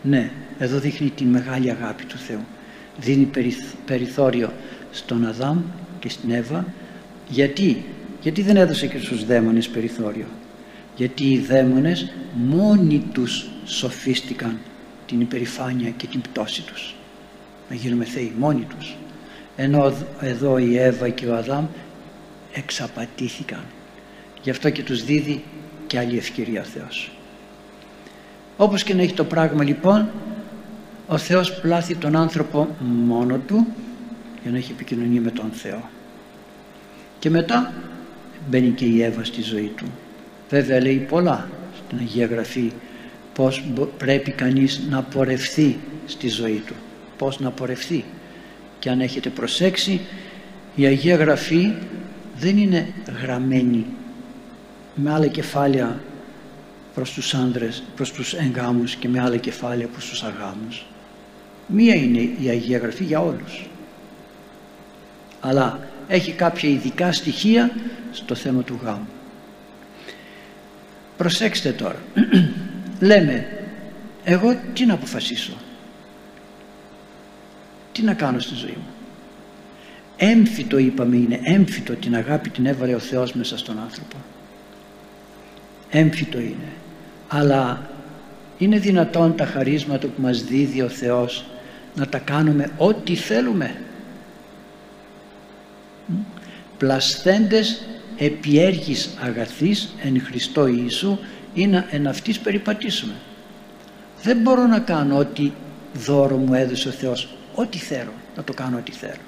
Ναι, 0.04 0.32
εδώ 0.60 0.80
δείχνει 0.80 1.10
τη 1.10 1.24
μεγάλη 1.24 1.70
αγάπη 1.70 2.06
του 2.06 2.18
Θεού. 2.18 2.46
Δίνει 2.98 3.30
περιθώριο 3.86 4.54
στον 4.92 5.26
Αδάμ 5.26 5.62
και 6.00 6.10
στην 6.10 6.32
Εύα. 6.32 6.66
Γιατί, 7.30 7.84
γιατί 8.22 8.42
δεν 8.42 8.58
έδωσε 8.58 8.88
και 8.88 8.98
στους 9.00 9.26
δαίμονες 9.26 9.68
περιθώριο. 9.68 10.26
Γιατί 10.96 11.32
οι 11.32 11.40
δαίμονες 11.40 12.12
μόνοι 12.34 13.04
τους 13.12 13.50
σοφίστηκαν 13.66 14.60
την 15.06 15.22
υπερηφάνεια 15.22 15.90
και 15.90 16.08
την 16.08 16.22
πτώση 16.22 16.62
τους. 16.62 16.96
Να 17.70 17.76
γίνουμε 17.76 18.06
θεοί 18.06 18.34
μόνοι 18.38 18.68
τους. 18.78 18.96
Ενώ 19.62 19.94
εδώ 20.20 20.58
η 20.58 20.78
Εύα 20.78 21.10
και 21.10 21.26
ο 21.26 21.36
Αδάμ 21.36 21.66
εξαπατήθηκαν. 22.54 23.60
Γι' 24.42 24.50
αυτό 24.50 24.70
και 24.70 24.84
τους 24.84 25.04
δίδει 25.04 25.44
και 25.88 26.00
άλλη 26.00 26.18
ευκαιρία 26.18 26.62
ο 26.62 26.64
Θεός. 26.64 27.12
Όπως 28.58 28.84
και 28.84 28.94
να 28.94 29.02
έχει 29.02 29.14
το 29.14 29.24
πράγμα 29.24 29.64
λοιπόν, 29.64 30.10
ο 31.08 31.18
Θεός 31.18 31.60
πλάθει 31.60 31.96
τον 31.96 32.16
άνθρωπο 32.16 32.68
μόνο 32.80 33.38
του 33.38 33.68
για 34.42 34.52
να 34.52 34.58
έχει 34.58 34.72
επικοινωνία 34.72 35.22
με 35.22 35.32
τον 35.32 35.52
Θεό. 35.52 35.90
Και 37.20 37.30
μετά 37.30 37.74
μπαίνει 38.50 38.70
και 38.70 38.86
η 38.86 39.04
Εύα 39.04 39.24
στη 39.24 39.42
ζωή 39.42 39.72
του. 39.78 39.86
Βέβαια 40.50 40.82
λέει 40.82 41.06
πολλά 41.10 41.50
στην 41.86 41.98
Αγία 42.00 42.26
Γραφή 42.26 42.72
πώς 43.34 43.64
πρέπει 43.98 44.32
κανείς 44.32 44.82
να 44.90 45.02
πορευθεί 45.02 45.80
στη 46.06 46.28
ζωή 46.28 46.64
του. 46.66 46.74
Πώς 47.18 47.40
να 47.40 47.52
πορευθεί. 47.52 48.06
Και 48.80 48.90
αν 48.90 49.02
έχετε 49.02 49.30
προσέξει 49.30 50.02
η 50.76 50.86
Αγία 50.86 51.16
Γραφή 51.16 51.74
δεν 52.40 52.58
είναι 52.58 52.94
γραμμένη 53.22 53.86
με 54.96 55.14
άλλα 55.14 55.28
κεφάλαια 55.28 56.00
προς 56.94 57.12
τους 57.12 57.34
άντρες, 57.34 57.84
προς 57.96 58.12
τους 58.12 58.34
εγγάμους 58.34 58.96
και 58.96 59.08
με 59.08 59.20
άλλα 59.22 59.38
κεφάλαια 59.38 59.88
προς 59.88 60.10
τους 60.10 60.24
αγάμους. 60.24 60.86
Μία 61.68 61.96
είναι 61.96 62.20
η 62.20 62.48
Αγία 62.50 62.78
Γραφή 62.78 63.04
για 63.04 63.22
όλους. 63.22 63.70
Αλλά 65.40 65.80
έχει 66.08 66.32
κάποια 66.32 66.70
ειδικά 66.70 67.12
στοιχεία 67.12 67.72
στο 68.12 68.36
θέμα 68.36 68.64
του 68.64 68.80
γάμου. 68.84 69.08
Προσέξτε 71.18 71.72
τώρα. 71.72 72.00
Λέμε, 73.00 73.48
εγώ 74.24 74.58
τι 74.74 74.86
να 74.86 74.94
αποφασίσω. 74.94 75.54
Τι 78.00 78.06
να 78.06 78.14
κάνω 78.14 78.40
στη 78.40 78.56
ζωή 78.56 78.78
μου; 78.78 78.88
Έμφυτο 80.18 80.78
είπαμε 80.78 81.16
είναι, 81.16 81.40
έμφυτο 81.44 81.94
την 81.94 82.16
αγάπη 82.16 82.50
την 82.50 82.66
έβαλε 82.66 82.96
ο 82.96 83.00
Θεός 83.00 83.34
μέσα 83.34 83.58
στον 83.58 83.80
άνθρωπο. 83.80 84.16
Έμφυτο 85.90 86.40
είναι. 86.40 86.72
Αλλά 87.28 87.90
είναι 88.58 88.80
δυνατόν 88.80 89.36
τα 89.36 89.46
χαρίσματα 89.46 90.08
που 90.08 90.22
μας 90.22 90.44
δίδει 90.44 90.82
ο 90.82 90.90
Θεός 90.90 91.46
να 91.96 92.08
τα 92.08 92.18
κάνουμε 92.18 92.72
ό,τι 92.78 93.16
θέλουμε; 93.16 93.82
Πλασθέντες 96.78 97.86
επιέργης 98.18 99.10
αγαθής 99.22 99.96
εν 100.04 100.22
Χριστώ 100.22 100.68
Ιησού 100.68 101.18
είναι 101.54 101.86
εν 101.92 102.08
αυτής 102.08 102.40
περιπατήσουμε. 102.40 103.14
Δεν 104.24 104.38
μπορώ 104.38 104.66
να 104.66 104.80
κάνω 104.80 105.18
ό,τι 105.18 105.52
δώρο 105.94 106.38
μου 106.38 106.54
έδωσε 106.54 106.88
ο 106.88 106.92
Θεός. 106.92 107.34
Ό,τι 107.60 107.78
θέλω, 107.78 108.14
να 108.36 108.44
το 108.44 108.54
κάνω 108.54 108.78
ό,τι 108.78 108.92
θέλω. 108.92 109.24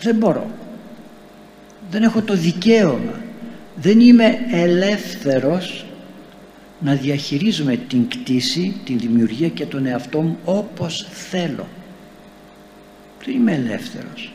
Δεν 0.00 0.16
μπορώ. 0.16 0.50
Δεν 1.90 2.02
έχω 2.02 2.22
το 2.22 2.34
δικαίωμα. 2.34 3.20
Δεν 3.76 4.00
είμαι 4.00 4.38
ελεύθερος 4.50 5.84
να 6.80 6.94
διαχειρίζουμε 6.94 7.76
την 7.76 8.08
κτήση, 8.08 8.80
την 8.84 8.98
δημιουργία 8.98 9.48
και 9.48 9.66
τον 9.66 9.86
εαυτό 9.86 10.20
μου 10.20 10.38
όπως 10.44 11.06
θέλω. 11.10 11.66
Δεν 13.24 13.34
είμαι 13.34 13.52
ελεύθερος. 13.52 14.32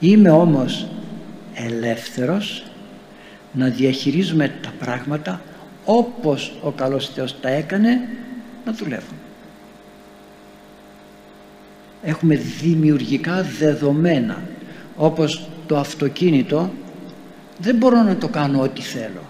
Είμαι 0.00 0.30
όμως 0.30 0.86
ελεύθερος 1.54 2.64
να 3.52 3.68
διαχειρίζουμε 3.68 4.52
τα 4.62 4.72
πράγματα 4.78 5.42
όπως 5.84 6.52
ο 6.62 6.70
καλός 6.70 7.08
Θεός 7.08 7.40
τα 7.40 7.48
έκανε 7.48 8.08
να 8.64 8.72
δουλεύουν. 8.72 9.19
Έχουμε 12.02 12.34
δημιουργικά 12.34 13.46
δεδομένα 13.58 14.42
όπως 14.96 15.48
το 15.66 15.78
αυτοκίνητο 15.78 16.72
δεν 17.58 17.76
μπορώ 17.76 18.02
να 18.02 18.16
το 18.16 18.28
κάνω 18.28 18.60
ό,τι 18.60 18.80
θέλω 18.80 19.20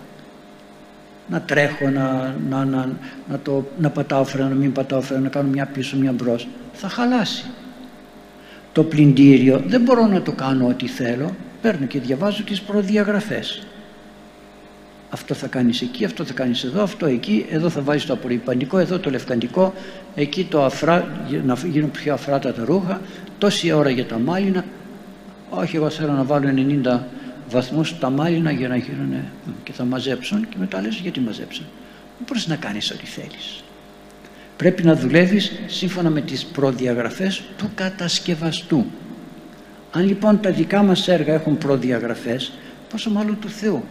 να 1.31 1.41
τρέχω, 1.41 1.89
να, 1.89 2.35
να, 2.49 2.65
να, 2.65 2.89
να, 3.29 3.39
το, 3.39 3.65
να 3.79 3.91
πατάω 3.91 4.25
φρένα, 4.25 4.49
να 4.49 4.55
μην 4.55 4.73
πατάω 4.73 5.01
φρένα, 5.01 5.23
να 5.23 5.29
κάνω 5.29 5.49
μια 5.49 5.67
πίσω, 5.67 5.97
μια 5.97 6.13
μπρος. 6.13 6.49
Θα 6.73 6.89
χαλάσει. 6.89 7.45
Το 8.73 8.85
πλυντήριο 8.85 9.63
δεν 9.67 9.81
μπορώ 9.81 10.07
να 10.07 10.23
το 10.23 10.33
κάνω 10.33 10.67
ό,τι 10.67 10.87
θέλω. 10.87 11.35
Παίρνω 11.63 11.87
και 11.87 12.01
διαβάζω 12.01 12.43
τις 12.43 12.61
προδιαγραφές. 12.61 13.67
Αυτό 15.11 15.35
θα 15.35 15.47
κάνεις 15.47 15.81
εκεί, 15.83 16.05
αυτό 16.05 16.25
θα 16.25 16.33
κάνεις 16.33 16.65
εδώ, 16.65 16.83
αυτό 16.83 17.07
εκεί, 17.07 17.47
εδώ 17.51 17.69
θα 17.69 17.81
βάζεις 17.81 18.07
το 18.07 18.13
απορριπαντικό, 18.13 18.79
εδώ 18.79 18.99
το 18.99 19.11
λευκαντικό, 19.11 19.75
εκεί 20.15 20.45
το 20.45 20.65
αφρά, 20.65 21.25
να 21.45 21.55
γίνουν 21.55 21.91
πιο 21.91 22.13
αφράτα 22.13 22.53
τα 22.53 22.65
ρούχα, 22.65 23.01
τόση 23.39 23.73
ώρα 23.73 23.91
για 23.91 24.07
τα 24.07 24.19
μάλινα. 24.19 24.65
Όχι, 25.51 25.77
εγώ 25.77 25.91
θέλω 25.91 26.13
να 26.13 26.25
βάλω 26.25 26.49
90 26.85 27.01
βαθμούς 27.51 27.99
τα 27.99 28.11
μάλινα 28.11 28.51
για 28.51 28.69
να 28.69 28.77
γίνουν 28.77 29.15
και 29.63 29.73
θα 29.73 29.85
μαζέψουν 29.85 30.49
και 30.49 30.57
μετά 30.59 30.81
λες 30.81 30.95
γιατί 30.95 31.21
μαζέψουν. 31.21 31.65
Δεν 32.17 32.27
μπορείς 32.27 32.47
να 32.47 32.57
κάνεις 32.57 32.91
ό,τι 32.91 33.07
θέλεις. 33.07 33.63
Πρέπει 34.57 34.83
να 34.83 34.95
δουλεύεις 34.97 35.53
σύμφωνα 35.67 36.11
με 36.11 36.21
τις 36.21 36.45
προδιαγραφές 36.45 37.43
του 37.57 37.71
κατασκευαστού. 37.75 38.87
Αν 39.93 40.07
λοιπόν 40.07 40.41
τα 40.41 40.51
δικά 40.51 40.83
μας 40.83 41.09
έργα 41.09 41.35
έχουν 41.35 41.59
προδιαγραφές, 41.59 42.53
πόσο 42.91 43.11
μάλλον 43.11 43.39
του 43.41 43.49
Θεού. 43.49 43.85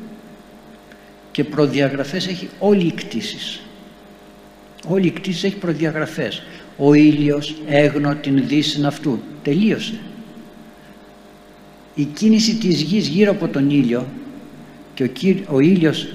Και 1.32 1.44
προδιαγραφές 1.44 2.28
έχει 2.28 2.50
όλη 2.60 2.86
η 2.86 2.92
κτήση. 2.92 3.60
Όλη 4.88 5.08
η 5.08 5.12
κτήση 5.12 5.46
έχει 5.46 5.56
προδιαγραφές. 5.56 6.42
Ο 6.78 6.94
ήλιος 6.94 7.56
έγνω 7.68 8.16
την 8.16 8.48
δύση 8.48 8.86
αυτού. 8.86 9.20
Τελείωσε 9.44 10.00
η 12.00 12.04
κίνηση 12.04 12.56
της 12.56 12.82
γης 12.82 13.08
γύρω 13.08 13.32
από 13.32 13.48
τον 13.48 13.70
ήλιο 13.70 14.08
και 14.94 15.04
ο, 15.04 15.10
ο 15.56 15.60
ήλιος 15.60 16.08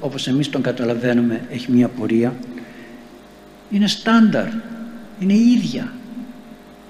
όπως 0.00 0.26
εμείς 0.26 0.50
τον 0.50 0.62
καταλαβαίνουμε 0.62 1.40
έχει 1.50 1.72
μια 1.72 1.88
πορεία 1.88 2.34
είναι 3.70 3.86
στάνταρ, 3.86 4.46
είναι 5.20 5.34
ίδια 5.34 5.92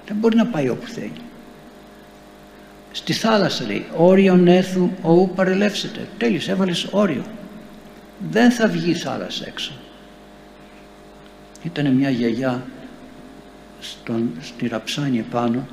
δεν 0.07 0.17
μπορεί 0.17 0.37
να 0.37 0.47
πάει 0.47 0.69
όπου 0.69 0.87
θέλει 0.87 1.13
στη 2.93 3.13
θάλασσα 3.13 3.65
λέει 3.67 3.87
όριον 3.97 4.47
έθου 4.47 4.91
ου 5.03 5.33
παρελεύσετε 5.35 6.09
τέλειωσε 6.19 6.51
έβαλες 6.51 6.89
όριο 6.91 7.25
δεν 8.29 8.51
θα 8.51 8.69
βγεις 8.69 8.97
η 8.97 9.01
θάλασσα 9.01 9.47
έξω. 9.47 9.73
Ήταν 11.63 11.93
μια 11.93 12.11
γιαγιά 12.11 12.63
στον, 13.81 14.31
στη 14.41 14.67
Ραψάνη 14.69 15.19
επάνω 15.19 15.67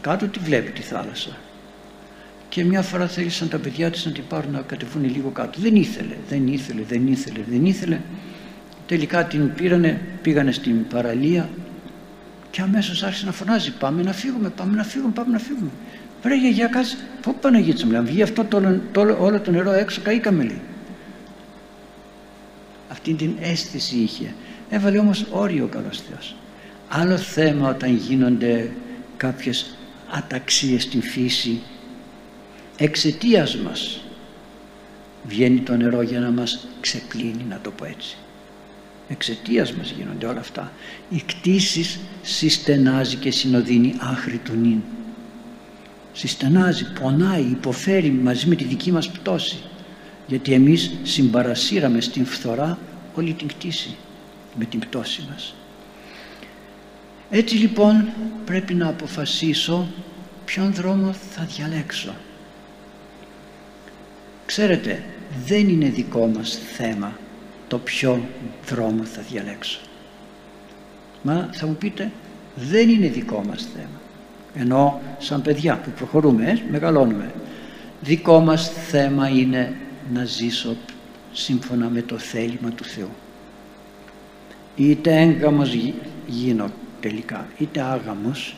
κάτω 0.00 0.26
τη 0.26 0.38
βλέπει 0.38 0.70
τη 0.70 0.82
θάλασσα. 0.82 1.36
Και 2.48 2.64
μια 2.64 2.82
φορά 2.82 3.06
θέλησαν 3.06 3.48
τα 3.48 3.58
παιδιά 3.58 3.90
της 3.90 4.06
να 4.06 4.12
την 4.12 4.26
πάρουν 4.28 4.52
να 4.52 4.60
κατεβούν 4.60 5.04
λίγο 5.04 5.30
κάτω. 5.30 5.60
Δεν 5.60 5.76
ήθελε, 5.76 6.14
δεν 6.28 6.46
ήθελε, 6.46 6.82
δεν 6.88 7.06
ήθελε, 7.06 7.40
δεν 7.48 7.64
ήθελε. 7.64 8.00
Τελικά 8.86 9.24
την 9.24 9.54
πήρανε, 9.54 10.00
πήγανε 10.22 10.52
στην 10.52 10.86
παραλία 10.86 11.48
και 12.50 12.60
αμέσως 12.60 13.02
άρχισε 13.02 13.26
να 13.26 13.32
φωνάζει 13.32 13.72
πάμε 13.72 14.02
να 14.02 14.12
φύγουμε, 14.12 14.48
πάμε 14.48 14.76
να 14.76 14.84
φύγουμε, 14.84 15.12
πάμε 15.12 15.32
να 15.32 15.38
φύγουμε 15.38 15.70
Βρε 16.22 16.36
γιαγιά 16.36 16.66
κάτσε, 16.66 16.96
πού 17.20 17.34
Παναγίτσα 17.40 17.86
μου, 17.86 17.96
αν 17.96 18.06
βγει 18.06 18.22
αυτό 18.22 18.44
το, 18.44 18.80
το, 18.92 19.16
όλο 19.20 19.40
το 19.40 19.50
νερό 19.50 19.72
έξω 19.72 20.00
καήκαμε 20.02 20.44
λέει. 20.44 20.60
Αυτή 22.92 23.14
την 23.14 23.36
αίσθηση 23.40 23.96
είχε. 23.96 24.34
Έβαλε 24.70 24.98
όμως 24.98 25.26
όριο 25.30 25.64
ο 25.64 25.66
καλός 25.66 26.00
Θεός. 26.00 26.34
Άλλο 26.88 27.16
θέμα 27.16 27.68
όταν 27.68 27.96
γίνονται 27.96 28.70
κάποιες 29.16 29.76
αταξίες 30.10 30.82
στην 30.82 31.02
φύση. 31.02 31.60
Εξαιτίας 32.76 33.56
μας 33.56 34.04
βγαίνει 35.24 35.60
το 35.60 35.76
νερό 35.76 36.02
για 36.02 36.20
να 36.20 36.30
μας 36.30 36.66
ξεπλύνει 36.80 37.44
να 37.48 37.58
το 37.62 37.70
πω 37.70 37.84
έτσι. 37.84 38.16
Εξαιτίας 39.08 39.72
μας 39.72 39.90
γίνονται 39.90 40.26
όλα 40.26 40.40
αυτά. 40.40 40.72
Οι 41.08 41.22
κτίσεις 41.26 42.00
συστενάζει 42.22 43.16
και 43.16 43.30
συνοδύνει 43.30 43.94
άχρη 43.98 44.38
του 44.38 44.52
νυν. 44.52 44.80
Συστενάζει, 46.12 46.92
πονάει, 46.92 47.42
υποφέρει 47.42 48.10
μαζί 48.10 48.46
με 48.46 48.54
τη 48.54 48.64
δική 48.64 48.92
μας 48.92 49.10
πτώση 49.10 49.62
γιατί 50.26 50.52
εμείς 50.52 50.94
συμπαρασύραμε 51.02 52.00
στην 52.00 52.26
φθορά 52.26 52.78
όλη 53.14 53.32
την 53.32 53.48
κτήση 53.48 53.96
με 54.54 54.64
την 54.64 54.80
πτώση 54.80 55.26
μας. 55.30 55.54
Έτσι 57.30 57.54
λοιπόν 57.54 58.08
πρέπει 58.44 58.74
να 58.74 58.88
αποφασίσω 58.88 59.86
ποιον 60.44 60.72
δρόμο 60.74 61.12
θα 61.12 61.44
διαλέξω. 61.44 62.14
Ξέρετε 64.46 65.04
δεν 65.46 65.68
είναι 65.68 65.88
δικό 65.88 66.26
μας 66.26 66.58
θέμα 66.76 67.12
το 67.68 67.78
ποιο 67.78 68.20
δρόμο 68.68 69.04
θα 69.04 69.22
διαλέξω. 69.30 69.80
Μα 71.22 71.48
θα 71.52 71.66
μου 71.66 71.74
πείτε 71.74 72.10
δεν 72.54 72.88
είναι 72.88 73.08
δικό 73.08 73.42
μας 73.48 73.68
θέμα. 73.74 74.00
Ενώ 74.54 75.00
σαν 75.18 75.42
παιδιά 75.42 75.76
που 75.76 75.90
προχωρούμε, 75.90 76.44
ε, 76.50 76.62
μεγαλώνουμε. 76.70 77.32
Δικό 78.00 78.40
μας 78.40 78.70
θέμα 78.70 79.28
είναι 79.28 79.76
να 80.12 80.24
ζήσω 80.24 80.76
σύμφωνα 81.32 81.88
με 81.88 82.02
το 82.02 82.18
θέλημα 82.18 82.70
του 82.70 82.84
Θεού. 82.84 83.10
Είτε 84.76 85.20
έγκαμος 85.20 85.74
γίνω 86.26 86.70
τελικά, 87.00 87.46
είτε 87.58 87.80
άγαμος, 87.80 88.56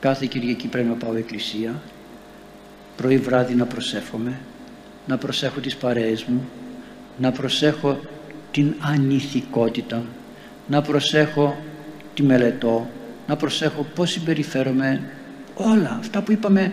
κάθε 0.00 0.26
Κυριακή 0.26 0.68
πρέπει 0.68 0.88
να 0.88 0.94
πάω 0.94 1.14
εκκλησία, 1.14 1.82
πρωί 2.96 3.16
βράδυ 3.16 3.54
να 3.54 3.64
προσεύχομαι, 3.64 4.38
να 5.06 5.18
προσέχω 5.18 5.60
τις 5.60 5.76
παρέες 5.76 6.24
μου, 6.24 6.48
να 7.18 7.32
προσέχω 7.32 8.00
την 8.50 8.74
ανηθικότητα, 8.80 10.02
να 10.68 10.82
προσέχω 10.82 11.56
τη 12.14 12.22
μελετώ, 12.22 12.88
να 13.26 13.36
προσέχω 13.36 13.86
πώς 13.94 14.10
συμπεριφέρομαι 14.10 15.10
όλα 15.54 15.96
αυτά 15.98 16.22
που 16.22 16.32
είπαμε 16.32 16.72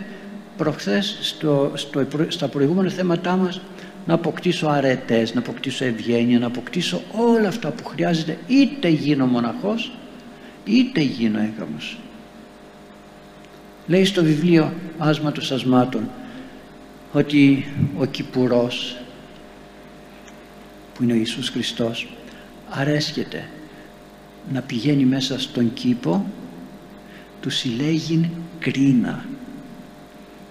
προχθές 0.60 1.18
στο, 1.20 1.72
στο, 1.74 2.06
στα 2.28 2.48
προηγούμενα 2.48 2.90
θέματά 2.90 3.36
μας 3.36 3.60
να 4.06 4.14
αποκτήσω 4.14 4.66
αρετές, 4.66 5.34
να 5.34 5.40
αποκτήσω 5.40 5.84
ευγένεια, 5.84 6.38
να 6.38 6.46
αποκτήσω 6.46 7.02
όλα 7.12 7.48
αυτά 7.48 7.70
που 7.70 7.84
χρειάζεται 7.84 8.38
είτε 8.46 8.88
γίνω 8.88 9.26
μοναχός 9.26 9.92
είτε 10.64 11.00
γίνω 11.00 11.38
έγγαμος. 11.38 11.98
Λέει 13.86 14.04
στο 14.04 14.22
βιβλίο 14.22 14.72
Άσματος 14.98 15.50
Ασμάτων 15.52 16.10
ότι 17.12 17.66
ο 17.98 18.04
Κυπουρός 18.04 18.96
που 20.94 21.02
είναι 21.02 21.12
ο 21.12 21.16
Ιησούς 21.16 21.48
Χριστός 21.48 22.08
αρέσκεται 22.68 23.48
να 24.52 24.60
πηγαίνει 24.60 25.04
μέσα 25.04 25.40
στον 25.40 25.72
κήπο 25.72 26.26
του 27.40 27.50
συλλέγει 27.50 28.30
κρίνα 28.58 29.24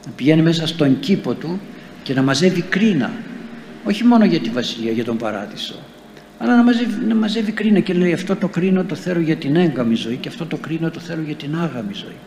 να 0.06 0.12
πηγαίνει 0.16 0.42
μέσα 0.42 0.68
στον 0.68 1.00
κήπο 1.00 1.34
του 1.34 1.60
και 2.04 2.14
να 2.14 2.22
μαζεύει 2.22 2.62
κρίνα. 2.62 3.12
Όχι 3.84 4.04
μόνο 4.04 4.26
για 4.26 4.40
τη 4.40 4.50
βασιλεία, 4.50 4.92
για 4.92 5.04
τον 5.04 5.18
παράδεισο 5.18 5.76
αλλά 6.40 6.56
να 6.56 6.64
μαζεύει, 6.64 7.06
να 7.06 7.16
μαζεύει 7.16 7.52
κρίνα 7.52 7.80
και 7.80 7.94
λέει 7.94 8.14
αυτό 8.14 8.36
το 8.36 8.48
κρίνο 8.48 8.84
το 8.84 8.96
θέλω 8.96 9.20
για 9.20 9.36
την 9.36 9.56
έγκαμη 9.56 9.96
ζωή 9.96 10.16
και 10.16 10.28
αυτό 10.28 10.46
το 10.46 10.58
κρίνο 10.58 10.90
το 10.90 11.00
θέλω 11.00 11.22
για 11.22 11.36
την 11.36 11.56
άγαμη 11.56 11.94
ζωή 11.94 12.18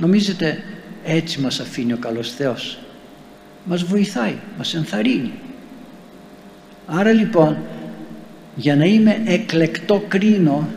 νομίζετε 0.00 0.64
έτσι 1.04 1.40
μας 1.40 1.60
αφήνει 1.60 1.92
ο 1.92 1.96
καλός 1.96 2.32
Θεός. 2.32 2.78
Μας 3.64 3.82
βοηθάει, 3.82 4.34
μας 4.58 4.74
ενθαρρύνει 4.74 5.32
άρα 6.86 7.12
λοιπόν 7.12 7.56
για 8.56 8.76
να 8.76 8.84
είμαι 8.84 9.22
εκλεκτό 9.24 10.04
κρίνο 10.08 10.68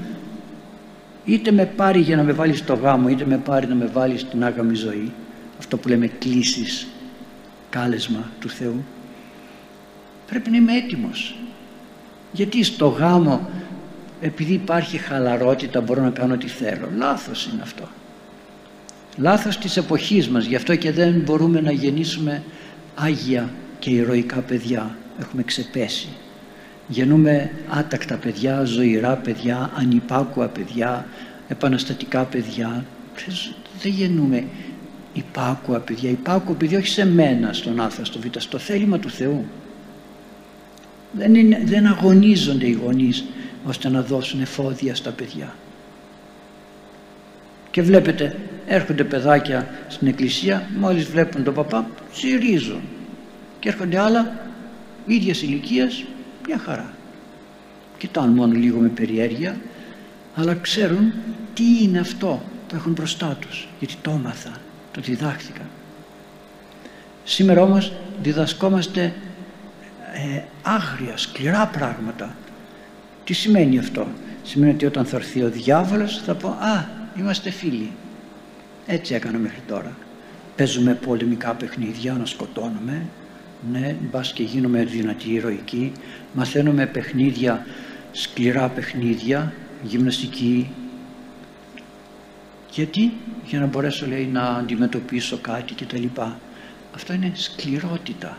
είτε 1.28 1.52
με 1.52 1.66
πάρει 1.66 2.00
για 2.00 2.16
να 2.16 2.24
με 2.24 2.32
βάλεις 2.32 2.60
στο 2.60 2.74
γάμο 2.74 3.10
είτε 3.10 3.26
με 3.26 3.38
πάρει 3.38 3.68
να 3.68 3.76
με 3.76 3.86
βάλεις 3.86 4.22
στην 4.22 4.44
άγαμη 4.44 4.76
ζωή 4.76 5.12
αυτό 5.60 5.78
που 5.78 5.88
λέμε 5.88 6.08
κλήσεις 6.08 6.88
κάλεσμα 7.70 8.32
του 8.40 8.50
Θεού 8.50 8.84
πρέπει 10.28 10.50
να 10.50 10.58
είμαι 10.58 10.76
έτοιμος. 10.76 11.36
Γιατί 12.32 12.64
στο 12.64 12.88
γάμο 12.88 13.50
επειδή 14.22 14.54
υπάρχει 14.54 14.98
χαλαρότητα 14.98 15.82
μπορώ 15.82 16.02
να 16.02 16.10
κάνω 16.10 16.34
ό,τι 16.34 16.48
θέλω. 16.48 16.90
Λάθος 16.96 17.50
είναι 17.54 17.62
αυτό. 17.62 17.88
Λάθος 19.18 19.58
της 19.58 19.78
εποχής 19.78 20.30
μας. 20.30 20.46
Γι' 20.46 20.56
αυτό 20.56 20.76
και 20.76 20.92
δεν 20.92 21.20
μπορούμε 21.20 21.62
να 21.62 21.72
γεννήσουμε 21.72 22.44
άγια 22.96 23.50
και 23.80 23.90
ηρωικά 23.90 24.40
παιδιά. 24.40 24.98
Έχουμε 25.20 25.44
ξεπέσει 25.44 26.08
γεννούμε 26.88 27.52
άτακτα 27.70 28.16
παιδιά, 28.16 28.64
ζωηρά 28.64 29.16
παιδιά, 29.16 29.72
ανυπάκουα 29.76 30.48
παιδιά, 30.48 31.06
επαναστατικά 31.48 32.24
παιδιά. 32.24 32.86
Δεν 33.82 33.92
γεννούμε 33.92 34.44
υπάκουα 35.14 35.80
παιδιά. 35.80 36.10
Υπάκουα 36.10 36.56
παιδιά 36.56 36.78
όχι 36.78 36.88
σε 36.88 37.06
μένα, 37.06 37.54
στον 37.54 37.80
Α, 37.80 37.90
στο 38.02 38.20
Β, 38.20 38.26
στο 38.38 38.58
θέλημα 38.58 39.00
του 39.00 39.10
Θεού. 39.10 39.46
Δεν, 41.12 41.36
είναι, 41.36 41.62
δεν 41.66 41.86
αγωνίζονται 41.86 42.68
οι 42.68 42.72
γονείς 42.72 43.24
ώστε 43.66 43.90
να 43.90 44.02
δώσουν 44.02 44.42
εφόδια 44.42 44.96
στα 44.96 45.12
παιδιά. 45.12 45.56
Και 47.72 47.82
βλέπετε, 47.82 48.36
έρχονται 48.68 49.04
παιδάκια 49.04 49.68
στην 49.88 50.08
εκκλησία, 50.08 50.70
μόλις 50.80 51.06
βλέπουν 51.06 51.44
τον 51.44 51.54
παπά, 51.54 51.90
τσιρίζουν. 52.14 52.82
Και 53.60 53.70
έρχονται 53.70 54.00
άλλα, 54.00 54.40
ίδιας 55.06 55.42
ηλικίας, 55.42 56.04
μια 56.48 56.58
χαρά. 56.58 56.94
Κοιτάνε 57.98 58.34
μόνο 58.34 58.54
λίγο 58.54 58.80
με 58.80 58.88
περιέργεια, 58.88 59.58
αλλά 60.36 60.56
ξέρουν 60.56 61.14
τι 61.54 61.84
είναι 61.84 62.00
αυτό 62.00 62.42
που 62.68 62.76
έχουν 62.76 62.92
μπροστά 62.92 63.38
τους, 63.42 63.68
γιατί 63.80 63.96
το 64.02 64.12
έμαθα, 64.12 64.52
το 64.92 65.02
διδάχθηκα. 65.02 65.62
Σήμερα 67.24 67.62
όμως 67.62 67.94
διδασκόμαστε 68.22 69.14
ε, 70.14 70.42
άγρια, 70.62 71.18
σκληρά 71.18 71.68
πράγματα. 71.68 72.36
Τι 73.24 73.34
σημαίνει 73.34 73.78
αυτό; 73.78 74.08
Σημαίνει 74.44 74.74
ότι 74.74 74.86
όταν 74.86 75.06
θα 75.06 75.16
έρθει 75.16 75.44
ο 75.44 75.50
διάβολος 75.50 76.22
θα 76.26 76.36
πω 76.36 76.48
«Α, 76.48 76.86
είμαστε 77.20 77.50
φίλοι». 77.50 77.92
Έτσι 78.88 79.14
έκανα 79.14 79.38
μέχρι 79.38 79.62
τώρα. 79.68 79.98
Παίζουμε 80.56 80.94
πολεμικά 80.94 81.54
παιχνίδια, 81.54 82.14
να 82.14 82.26
σκοτώνουμε, 82.26 83.06
ναι, 83.72 83.96
μπας 84.12 84.34
και 84.34 84.44
γίνομαι 84.44 84.84
δυνατή 84.84 85.32
ηρωική, 85.32 85.92
μαθαίνουμε 86.34 86.86
παιχνίδια, 86.86 87.66
σκληρά 88.12 88.70
παιχνίδια, 88.70 89.54
γυμναστική. 89.84 90.70
Γιατί, 92.72 93.14
για 93.46 93.60
να 93.60 93.66
μπορέσω 93.66 94.08
λέει 94.08 94.26
να 94.26 94.42
αντιμετωπίσω 94.42 95.38
κάτι 95.38 95.74
κτλ. 95.74 96.06
Αυτό 96.96 97.14
είναι 97.14 97.32
σκληρότητα. 97.34 98.38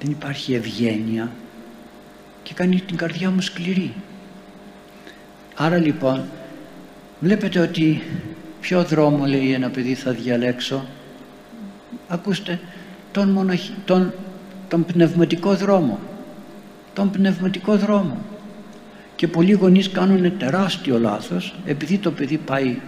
Δεν 0.00 0.10
υπάρχει 0.10 0.54
ευγένεια 0.54 1.32
και 2.42 2.54
κάνει 2.54 2.80
την 2.80 2.96
καρδιά 2.96 3.30
μου 3.30 3.40
σκληρή. 3.40 3.94
Άρα 5.54 5.76
λοιπόν 5.76 6.24
βλέπετε 7.20 7.58
ότι 7.60 8.02
ποιο 8.60 8.84
δρόμο 8.84 9.26
λέει 9.26 9.52
ένα 9.52 9.70
παιδί 9.70 9.94
θα 9.94 10.12
διαλέξω. 10.12 10.86
Ακούστε, 12.08 12.60
τον, 13.12 13.28
μοναχ... 13.28 13.60
τον, 13.84 14.12
τον 14.68 14.84
πνευματικό 14.84 15.54
δρόμο 15.54 15.98
τον 16.94 17.10
πνευματικό 17.10 17.76
δρόμο 17.76 18.18
και 19.16 19.28
πολλοί 19.28 19.52
γονείς 19.52 19.90
κάνουν 19.90 20.38
τεράστιο 20.38 20.98
λάθος 20.98 21.54
επειδή 21.66 21.98
το 21.98 22.10
παιδί 22.10 22.38
πάει 22.38 22.78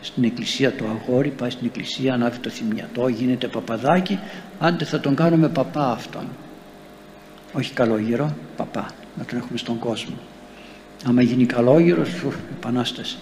στην 0.00 0.24
εκκλησία 0.24 0.72
το 0.74 0.84
αγόρι 0.84 1.28
πάει 1.28 1.50
στην 1.50 1.66
εκκλησία 1.66 2.14
ανάβει 2.14 2.38
το 2.38 2.50
θυμιατό 2.50 3.08
γίνεται 3.08 3.48
παπαδάκι 3.48 4.18
άντε 4.58 4.84
θα 4.84 5.00
τον 5.00 5.14
κάνουμε 5.14 5.48
παπά 5.48 5.90
αυτόν 5.90 6.24
όχι 7.52 7.72
καλό 7.72 7.98
γύρο 7.98 8.34
παπά 8.56 8.90
να 9.20 9.24
τον 9.24 9.38
έχουμε 9.38 9.58
στον 9.58 9.78
κόσμο. 9.78 10.14
Άμα 11.06 11.22
γίνει 11.22 11.46
καλόγερος, 11.46 12.08
επανάσταση. 12.56 13.18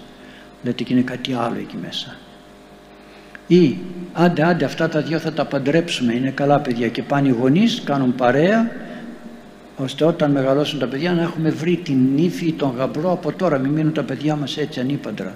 Λέτε 0.62 0.82
και 0.82 0.92
είναι 0.92 1.02
κάτι 1.02 1.32
άλλο 1.32 1.58
εκεί 1.58 1.76
μέσα. 1.76 2.16
Ή 3.48 3.76
άντε 4.12 4.42
άντε 4.42 4.64
αυτά 4.64 4.88
τα 4.88 5.00
δυο 5.00 5.18
θα 5.18 5.32
τα 5.32 5.44
παντρέψουμε, 5.44 6.12
είναι 6.14 6.30
καλά 6.30 6.60
παιδιά 6.60 6.88
και 6.88 7.02
πάνε 7.02 7.28
οι 7.28 7.30
γονείς, 7.30 7.82
κάνουν 7.84 8.14
παρέα 8.14 8.70
ώστε 9.76 10.04
όταν 10.04 10.30
μεγαλώσουν 10.30 10.78
τα 10.78 10.86
παιδιά 10.86 11.12
να 11.12 11.22
έχουμε 11.22 11.50
βρει 11.50 11.76
την 11.76 12.18
ύφη 12.18 12.46
ή 12.46 12.52
τον 12.52 12.74
γαμπρό 12.76 13.12
από 13.12 13.32
τώρα, 13.32 13.58
μην 13.58 13.70
μείνουν 13.70 13.92
τα 13.92 14.02
παιδιά 14.02 14.36
μας 14.36 14.56
έτσι 14.56 14.80
ανήπαντρα. 14.80 15.34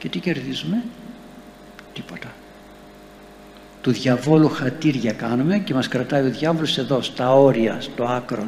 Και 0.00 0.08
τι 0.08 0.18
κερδίζουμε, 0.18 0.82
τίποτα. 1.92 2.28
Του 3.80 3.90
διαβόλου 3.90 4.48
χατήρια 4.48 5.12
κάνουμε 5.12 5.58
και 5.58 5.74
μας 5.74 5.88
κρατάει 5.88 6.26
ο 6.26 6.30
διάβολος 6.30 6.78
εδώ, 6.78 7.02
στα 7.02 7.34
όρια, 7.34 7.80
στο 7.80 8.04
άκρο. 8.04 8.46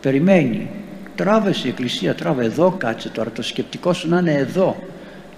Περιμένει, 0.00 0.70
τράβεσαι 1.14 1.66
η 1.66 1.70
εκκλησία, 1.70 2.14
τράβε 2.14 2.44
εδώ 2.44 2.70
κάτσε 2.78 3.08
τώρα, 3.08 3.30
το 3.30 3.42
σκεπτικό 3.42 3.92
σου 3.92 4.08
να 4.08 4.18
είναι 4.18 4.32
εδώ. 4.32 4.76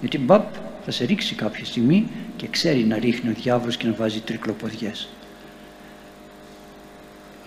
Γιατί 0.00 0.18
μπαπ, 0.18 0.44
θα 0.84 0.90
σε 0.90 1.04
ρίξει 1.04 1.34
κάποια 1.34 1.64
στιγμή 1.64 2.06
και 2.36 2.46
ξέρει 2.50 2.84
να 2.84 2.98
ρίχνει 2.98 3.30
ο 3.30 3.34
διάβολος 3.42 3.76
και 3.76 3.86
να 3.86 3.92
βάζει 3.92 4.20
τρικλοποδιές. 4.20 5.08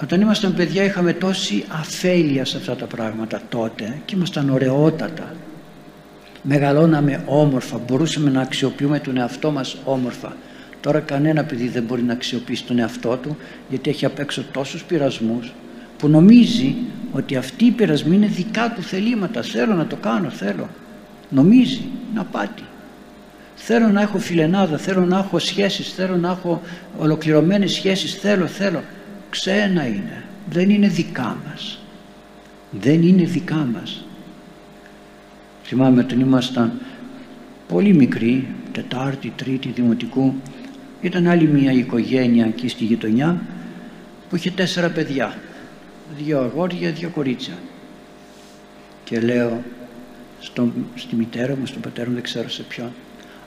Όταν 0.03 0.21
ήμασταν 0.21 0.53
παιδιά 0.53 0.83
είχαμε 0.83 1.13
τόση 1.13 1.65
αφέλεια 1.67 2.45
σε 2.45 2.57
αυτά 2.57 2.75
τα 2.75 2.85
πράγματα 2.85 3.41
τότε 3.49 4.01
και 4.05 4.15
ήμασταν 4.15 4.49
ωραιότατα. 4.49 5.35
Μεγαλώναμε 6.41 7.23
όμορφα, 7.25 7.77
μπορούσαμε 7.87 8.29
να 8.29 8.41
αξιοποιούμε 8.41 8.99
τον 8.99 9.17
εαυτό 9.17 9.51
μας 9.51 9.77
όμορφα. 9.85 10.35
Τώρα 10.81 10.99
κανένα 10.99 11.43
παιδί 11.43 11.67
δεν 11.67 11.83
μπορεί 11.83 12.01
να 12.03 12.13
αξιοποιήσει 12.13 12.63
τον 12.63 12.79
εαυτό 12.79 13.17
του 13.17 13.37
γιατί 13.69 13.89
έχει 13.89 14.05
απ' 14.05 14.19
έξω 14.19 14.43
τόσους 14.51 14.83
πειρασμούς 14.83 15.53
που 15.97 16.07
νομίζει 16.07 16.75
ότι 17.11 17.35
αυτοί 17.35 17.65
οι 17.65 17.71
πειρασμοί 17.71 18.15
είναι 18.15 18.27
δικά 18.27 18.73
του 18.73 18.81
θελήματα. 18.81 19.41
Θέλω 19.41 19.73
να 19.73 19.87
το 19.87 19.95
κάνω, 19.95 20.29
θέλω. 20.29 20.69
Νομίζει, 21.29 21.81
να 22.13 22.23
πάτη. 22.23 22.63
Θέλω 23.69 23.87
να 23.87 24.01
έχω 24.01 24.17
φιλενάδα, 24.17 24.77
θέλω 24.77 25.05
να 25.05 25.17
έχω 25.17 25.39
σχέσεις, 25.39 25.93
θέλω 25.93 26.15
να 26.17 26.29
έχω 26.29 26.61
ολοκληρωμένες 26.97 27.71
σχέσεις, 27.71 28.13
θέλω, 28.13 28.47
θέλω. 28.47 28.83
Ξένα 29.29 29.87
είναι. 29.87 30.23
Δεν 30.49 30.69
είναι 30.69 30.87
δικά 30.87 31.37
μας. 31.47 31.79
Δεν 32.71 33.01
είναι 33.01 33.23
δικά 33.23 33.55
μας. 33.73 34.05
Θυμάμαι 35.63 36.01
όταν 36.01 36.19
ήμασταν 36.19 36.81
πολύ 37.67 37.93
μικροί 37.93 38.47
Τετάρτη, 38.71 39.33
Τρίτη, 39.35 39.69
Δημοτικού 39.69 40.33
ήταν 41.01 41.27
άλλη 41.27 41.47
μια 41.47 41.71
οικογένεια 41.71 42.45
εκεί 42.45 42.67
στη 42.67 42.83
γειτονιά 42.83 43.41
που 44.29 44.35
είχε 44.35 44.51
τέσσερα 44.51 44.89
παιδιά. 44.89 45.37
Δύο 46.17 46.39
αγόρια, 46.39 46.91
δύο 46.91 47.09
κορίτσια. 47.09 47.57
Και 49.03 49.19
λέω 49.19 49.63
στο, 50.39 50.71
στη 50.95 51.15
μητέρα 51.15 51.55
μου, 51.55 51.65
στον 51.65 51.81
πατέρα 51.81 52.07
μου 52.07 52.13
δεν 52.13 52.23
ξέρω 52.23 52.49
σε 52.49 52.63
ποιον 52.63 52.91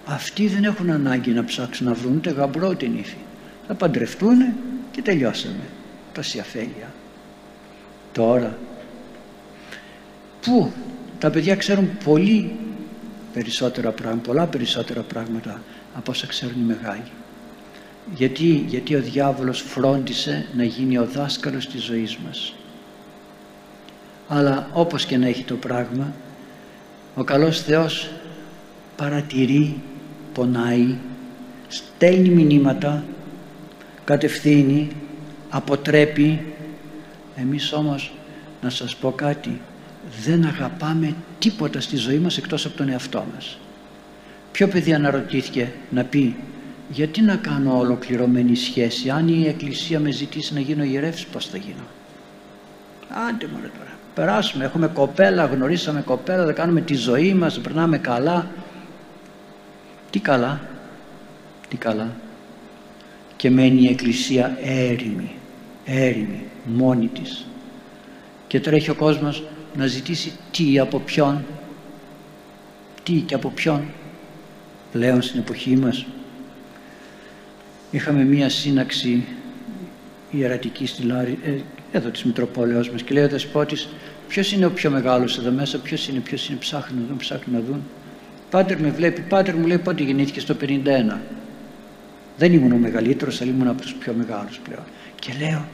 αυτοί 0.04 0.46
δεν 0.46 0.64
έχουν 0.64 0.90
ανάγκη 0.90 1.30
να 1.30 1.44
ψάξουν 1.44 1.86
να 1.86 1.94
βρουν 1.94 2.16
ούτε 2.16 2.30
γαμπρό 2.30 2.74
την 2.74 2.98
ύφη 2.98 3.16
θα 3.66 3.74
παντρευτούν 3.74 4.38
και 4.90 5.02
τελειώσαμε 5.02 5.68
τόση 6.12 6.38
αφέλεια 6.38 6.92
τώρα 8.12 8.58
που 10.40 10.72
τα 11.18 11.30
παιδιά 11.30 11.56
ξέρουν 11.56 11.88
πολύ 12.04 12.56
περισσότερα 13.32 13.90
πράγματα, 13.90 14.26
πολλά 14.26 14.46
περισσότερα 14.46 15.00
πράγματα 15.00 15.62
από 15.94 16.10
όσα 16.10 16.26
ξέρουν 16.26 16.60
οι 16.60 16.64
μεγάλοι. 16.64 17.10
Γιατί, 18.14 18.64
γιατί 18.66 18.94
ο 18.94 19.00
διάβολος 19.00 19.60
φρόντισε 19.60 20.46
να 20.56 20.64
γίνει 20.64 20.98
ο 20.98 21.04
δάσκαλος 21.04 21.68
της 21.68 21.82
ζωής 21.82 22.16
μας. 22.16 22.54
Αλλά 24.28 24.68
όπως 24.72 25.04
και 25.04 25.16
να 25.16 25.26
έχει 25.26 25.44
το 25.44 25.54
πράγμα, 25.54 26.12
ο 27.14 27.24
καλός 27.24 27.62
Θεός 27.62 28.10
παρατηρεί, 28.96 29.80
πονάει, 30.32 30.94
στέλνει 31.68 32.28
μηνύματα, 32.28 33.04
κατευθύνει 34.04 34.88
αποτρέπει. 35.48 36.44
Εμείς 37.36 37.72
όμως 37.72 38.12
να 38.62 38.70
σας 38.70 38.96
πω 38.96 39.12
κάτι 39.12 39.60
δεν 40.24 40.44
αγαπάμε 40.46 41.14
τίποτα 41.38 41.80
στη 41.80 41.96
ζωή 41.96 42.18
μας 42.18 42.36
εκτός 42.36 42.66
από 42.66 42.76
τον 42.76 42.88
εαυτό 42.88 43.26
μας. 43.34 43.58
Ποιο 44.52 44.68
παιδί 44.68 44.94
αναρωτήθηκε 44.94 45.72
να 45.90 46.04
πει 46.04 46.36
γιατί 46.88 47.20
να 47.20 47.36
κάνω 47.36 47.78
ολοκληρωμένη 47.78 48.56
σχέση 48.56 49.10
αν 49.10 49.28
η 49.28 49.46
εκκλησία 49.46 50.00
με 50.00 50.10
ζητήσει 50.10 50.54
να 50.54 50.60
γίνω 50.60 50.82
ιερεύς 50.82 51.26
πως 51.26 51.46
θα 51.46 51.56
γίνω; 51.56 51.84
Άντε 53.28 53.46
μωρέ 53.46 53.70
τώρα 53.78 53.90
περάσουμε 54.14 54.64
έχουμε 54.64 54.86
κοπέλα 54.86 55.44
γνωρίσαμε 55.44 56.00
κοπέλα 56.00 56.44
θα 56.44 56.52
κάνουμε 56.52 56.80
τη 56.80 56.94
ζωή 56.94 57.34
μας 57.34 57.60
περνάμε 57.60 57.98
καλά 57.98 58.46
τι 60.10 60.18
καλά 60.18 60.60
τι 61.68 61.76
καλά. 61.76 62.16
Και 63.36 63.50
μένει 63.50 63.82
η 63.82 63.88
εκκλησία 63.88 64.58
έρημη 64.62 65.34
έρημη, 65.84 66.42
μόνη 66.64 67.06
της. 67.06 67.46
Και 68.46 68.60
τρέχει 68.60 68.90
ο 68.90 68.94
κόσμος 68.94 69.44
να 69.76 69.86
ζητήσει 69.86 70.32
τι 70.50 70.78
από 70.78 70.98
ποιον 70.98 71.44
τι 73.02 73.12
και 73.12 73.34
από 73.34 73.50
ποιον 73.50 73.82
πλέον 74.92 75.22
στην 75.22 75.40
εποχή 75.40 75.76
μας. 75.76 76.06
Είχαμε 77.90 78.24
μία 78.24 78.48
σύναξη 78.48 79.24
ιερατική 80.30 80.86
στη 80.86 81.02
Λάρη, 81.02 81.38
ε, 81.44 81.58
εδώ 81.92 82.08
της 82.08 82.24
Μητροπόλεως 82.24 82.90
μας 82.90 83.02
και 83.02 83.14
λέει 83.14 83.24
ο 83.24 83.28
Δεσπότης 83.28 83.88
ποιος 84.28 84.52
είναι 84.52 84.66
ο 84.66 84.70
πιο 84.70 84.90
μεγάλος 84.90 85.38
εδώ 85.38 85.50
μέσα, 85.50 85.78
ποιος 85.78 86.08
είναι, 86.08 86.18
ποιος 86.18 86.48
είναι, 86.48 86.58
ψάχνουν 86.58 87.00
να 87.00 87.06
δουν, 87.08 87.16
ψάχνουν 87.16 87.56
να 87.56 87.66
δουν. 87.66 87.82
Πάτερ 88.50 88.80
με 88.80 88.90
βλέπει, 88.90 89.20
πάτερ 89.20 89.56
μου 89.56 89.66
λέει 89.66 89.78
πότε 89.78 90.02
γεννήθηκες 90.02 90.42
στο 90.42 90.56
51. 90.60 91.16
Δεν 92.36 92.52
ήμουν 92.52 92.72
ο 92.72 92.76
μεγαλύτερος, 92.76 93.40
αλλά 93.40 93.50
ήμουν 93.50 93.68
από 93.68 93.82
τους 93.82 93.94
πιο 93.94 94.12
μεγάλους 94.12 94.58
πλέον. 94.58 94.84
Και 95.18 95.32
λέω, 95.40 95.64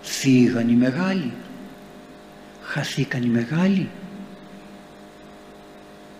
φύγαν 0.00 0.68
οι 0.68 0.72
μεγάλοι, 0.72 1.32
χαθήκαν 2.62 3.22
οι 3.22 3.26
μεγάλοι. 3.26 3.88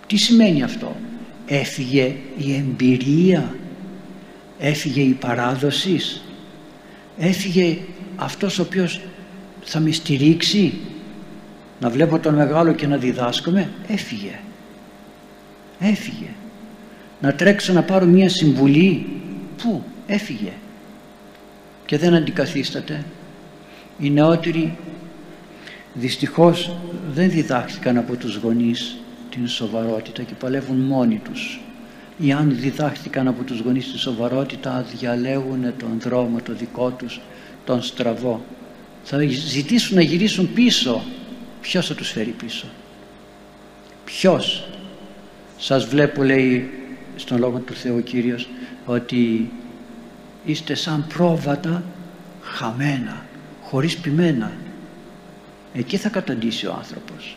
Τι 0.06 0.16
σημαίνει 0.16 0.62
αυτό, 0.62 0.96
έφυγε 1.46 2.14
η 2.38 2.54
εμπειρία, 2.54 3.54
έφυγε 4.58 5.00
η 5.00 5.12
παράδοσης, 5.12 6.22
έφυγε 7.18 7.78
αυτός 8.16 8.58
ο 8.58 8.62
οποίος 8.62 9.00
θα 9.64 9.80
με 9.80 9.90
στηρίξει, 9.90 10.74
να 11.80 11.90
βλέπω 11.90 12.18
τον 12.18 12.34
μεγάλο 12.34 12.72
και 12.72 12.86
να 12.86 12.96
διδάσκομαι, 12.96 13.70
έφυγε. 13.88 14.38
Έφυγε. 15.78 16.28
Να 17.20 17.34
τρέξω 17.34 17.72
να 17.72 17.82
πάρω 17.82 18.06
μία 18.06 18.28
συμβουλή, 18.28 19.06
πού, 19.62 19.82
έφυγε 20.06 20.52
και 21.86 21.98
δεν 21.98 22.14
αντικαθίσταται. 22.14 23.04
Οι 23.98 24.10
νεότεροι 24.10 24.76
δυστυχώς 25.94 26.76
δεν 27.14 27.30
διδάχθηκαν 27.30 27.96
από 27.96 28.16
τους 28.16 28.36
γονείς 28.36 28.98
την 29.30 29.48
σοβαρότητα 29.48 30.22
και 30.22 30.34
παλεύουν 30.34 30.76
μόνοι 30.76 31.20
τους. 31.24 31.60
Ή 32.18 32.32
αν 32.32 32.56
διδάχθηκαν 32.60 33.28
από 33.28 33.42
τους 33.42 33.60
γονείς 33.60 33.90
την 33.90 33.98
σοβαρότητα 33.98 34.86
διαλέγουν 34.98 35.74
τον 35.78 36.00
δρόμο 36.00 36.40
το 36.42 36.52
δικό 36.52 36.90
τους, 36.90 37.20
τον 37.64 37.82
στραβό. 37.82 38.44
Θα 39.04 39.18
ζητήσουν 39.28 39.96
να 39.96 40.02
γυρίσουν 40.02 40.52
πίσω. 40.52 41.02
Ποιος 41.60 41.86
θα 41.86 41.94
τους 41.94 42.10
φέρει 42.10 42.34
πίσω; 42.38 42.66
Ποιος; 44.04 44.68
Σας 45.58 45.86
βλέπω 45.86 46.22
λέει 46.22 46.70
στον 47.16 47.38
Λόγο 47.38 47.58
του 47.58 47.74
Θεού 47.74 48.02
Κύριος 48.02 48.48
ότι 48.86 49.50
είστε 50.44 50.74
σαν 50.74 51.06
πρόβατα 51.14 51.82
χαμένα, 52.42 53.24
χωρίς 53.62 53.96
πιμένα. 53.96 54.52
Εκεί 55.74 55.96
θα 55.96 56.08
καταντήσει 56.08 56.66
ο 56.66 56.74
άνθρωπος. 56.78 57.36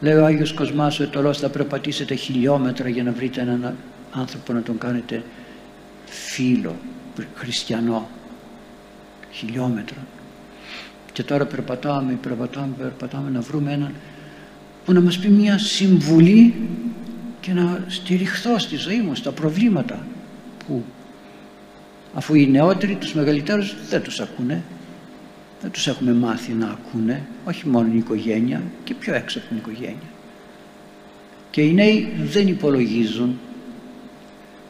Λέει 0.00 0.14
ο 0.14 0.24
Άγιος 0.24 0.52
Κοσμάς 0.52 1.00
ο 1.00 1.02
Ετωλός 1.02 1.38
θα 1.38 1.48
περπατήσετε 1.48 2.14
χιλιόμετρα 2.14 2.88
για 2.88 3.02
να 3.02 3.12
βρείτε 3.12 3.40
έναν 3.40 3.76
άνθρωπο 4.12 4.52
να 4.52 4.62
τον 4.62 4.78
κάνετε 4.78 5.22
φίλο, 6.06 6.76
χριστιανό. 7.34 8.08
Χιλιόμετρα. 9.30 10.06
Και 11.12 11.22
τώρα 11.22 11.46
περπατάμε, 11.46 12.18
περπατάμε, 12.22 12.74
περπατάμε 12.78 13.30
να 13.30 13.40
βρούμε 13.40 13.72
έναν 13.72 13.94
που 14.84 14.92
να 14.92 15.00
μας 15.00 15.18
πει 15.18 15.28
μια 15.28 15.58
συμβουλή 15.58 16.54
και 17.40 17.52
να 17.52 17.84
στηριχθώ 17.86 18.58
στη 18.58 18.76
ζωή 18.76 19.00
μου, 19.00 19.14
στα 19.14 19.32
προβλήματα 19.32 20.06
που 20.66 20.84
αφού 22.14 22.34
οι 22.34 22.46
νεότεροι 22.46 22.94
τους 22.94 23.14
μεγαλύτερους 23.14 23.74
δεν 23.88 24.02
τους 24.02 24.20
ακούνε. 24.20 24.62
Δεν 25.60 25.70
τους 25.70 25.86
έχουμε 25.86 26.12
μάθει 26.12 26.52
να 26.52 26.66
ακούνε 26.66 27.26
όχι 27.44 27.68
μόνο 27.68 27.92
η 27.92 27.96
οικογένεια 27.96 28.62
και 28.84 28.94
πιο 28.94 29.14
έξω 29.14 29.38
από 29.38 29.48
την 29.48 29.56
οικογένεια. 29.56 30.08
Και 31.50 31.62
οι 31.62 31.72
νέοι 31.72 32.12
δεν 32.22 32.48
υπολογίζουν. 32.48 33.38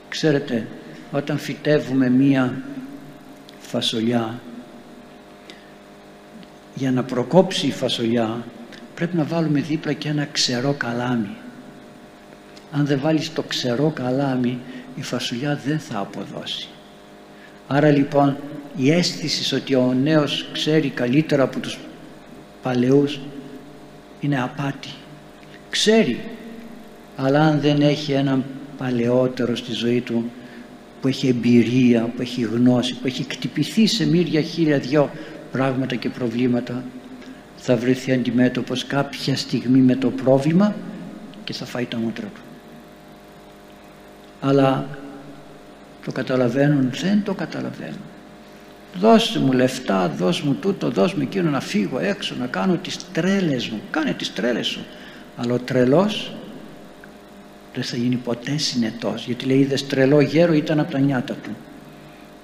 Ξέρετε 0.08 0.66
όταν 1.12 1.38
φυτεύουμε 1.38 2.08
μία 2.10 2.62
φασολιά 3.60 4.40
για 6.74 6.92
να 6.92 7.02
προκόψει 7.02 7.66
η 7.66 7.72
φασολιά 7.72 8.44
πρέπει 8.94 9.16
να 9.16 9.24
βάλουμε 9.24 9.60
δίπλα 9.60 9.92
και 9.92 10.08
ένα 10.08 10.28
ξερό 10.32 10.72
καλάμι. 10.72 11.36
Αν 12.72 12.86
δεν 12.86 13.00
βάλεις 13.00 13.32
το 13.32 13.42
ξερό 13.42 13.90
καλάμι 13.90 14.58
η 14.96 15.02
φασουλιά 15.02 15.60
δεν 15.66 15.78
θα 15.78 15.98
αποδώσει. 15.98 16.68
Άρα 17.68 17.90
λοιπόν 17.90 18.36
η 18.76 18.90
αίσθηση 18.90 19.54
ότι 19.54 19.74
ο 19.74 19.94
νέος 20.02 20.48
ξέρει 20.52 20.88
καλύτερα 20.88 21.42
από 21.42 21.58
τους 21.58 21.78
παλαιούς 22.62 23.20
είναι 24.20 24.42
απάτη. 24.42 24.88
Ξέρει, 25.70 26.20
αλλά 27.16 27.40
αν 27.40 27.60
δεν 27.60 27.80
έχει 27.80 28.12
έναν 28.12 28.44
παλαιότερο 28.78 29.56
στη 29.56 29.72
ζωή 29.72 30.00
του 30.00 30.30
που 31.00 31.08
έχει 31.08 31.28
εμπειρία, 31.28 32.02
που 32.16 32.22
έχει 32.22 32.42
γνώση, 32.42 32.94
που 32.94 33.06
έχει 33.06 33.24
κτυπηθεί 33.24 33.86
σε 33.86 34.06
μύρια 34.06 34.40
χίλια 34.40 34.78
δυο 34.78 35.10
πράγματα 35.52 35.94
και 35.94 36.08
προβλήματα 36.08 36.84
θα 37.56 37.76
βρεθεί 37.76 38.12
αντιμέτωπος 38.12 38.86
κάποια 38.86 39.36
στιγμή 39.36 39.78
με 39.78 39.96
το 39.96 40.10
πρόβλημα 40.10 40.74
και 41.44 41.52
θα 41.52 41.64
φάει 41.64 41.84
τα 41.84 41.98
μούτρα 41.98 42.26
του. 42.34 42.40
Αλλά 44.40 44.86
το 46.04 46.12
καταλαβαίνουν, 46.12 46.90
δεν 47.02 47.22
το 47.24 47.34
καταλαβαίνουν. 47.34 48.00
Δώσε 48.94 49.38
μου 49.38 49.52
λεφτά, 49.52 50.08
δώσε 50.08 50.42
μου 50.46 50.54
τούτο, 50.54 50.90
δώσε 50.90 51.16
μου 51.16 51.22
εκείνο 51.22 51.50
να 51.50 51.60
φύγω 51.60 51.98
έξω, 51.98 52.34
να 52.38 52.46
κάνω 52.46 52.76
τις 52.76 53.12
τρέλες 53.12 53.68
μου. 53.68 53.80
Κάνε 53.90 54.12
τις 54.12 54.32
τρέλες 54.32 54.66
σου. 54.66 54.80
Αλλά 55.36 55.54
ο 55.54 55.58
τρελός 55.58 56.32
δεν 57.74 57.82
θα 57.82 57.96
γίνει 57.96 58.16
ποτέ 58.16 58.56
συνετός 58.56 59.26
γιατί 59.26 59.44
λέει 59.44 59.58
είδες 59.58 59.86
τρελό 59.86 60.20
γέρο 60.20 60.52
ήταν 60.52 60.80
από 60.80 60.92
τα 60.92 60.98
νιάτα 60.98 61.34
του 61.34 61.50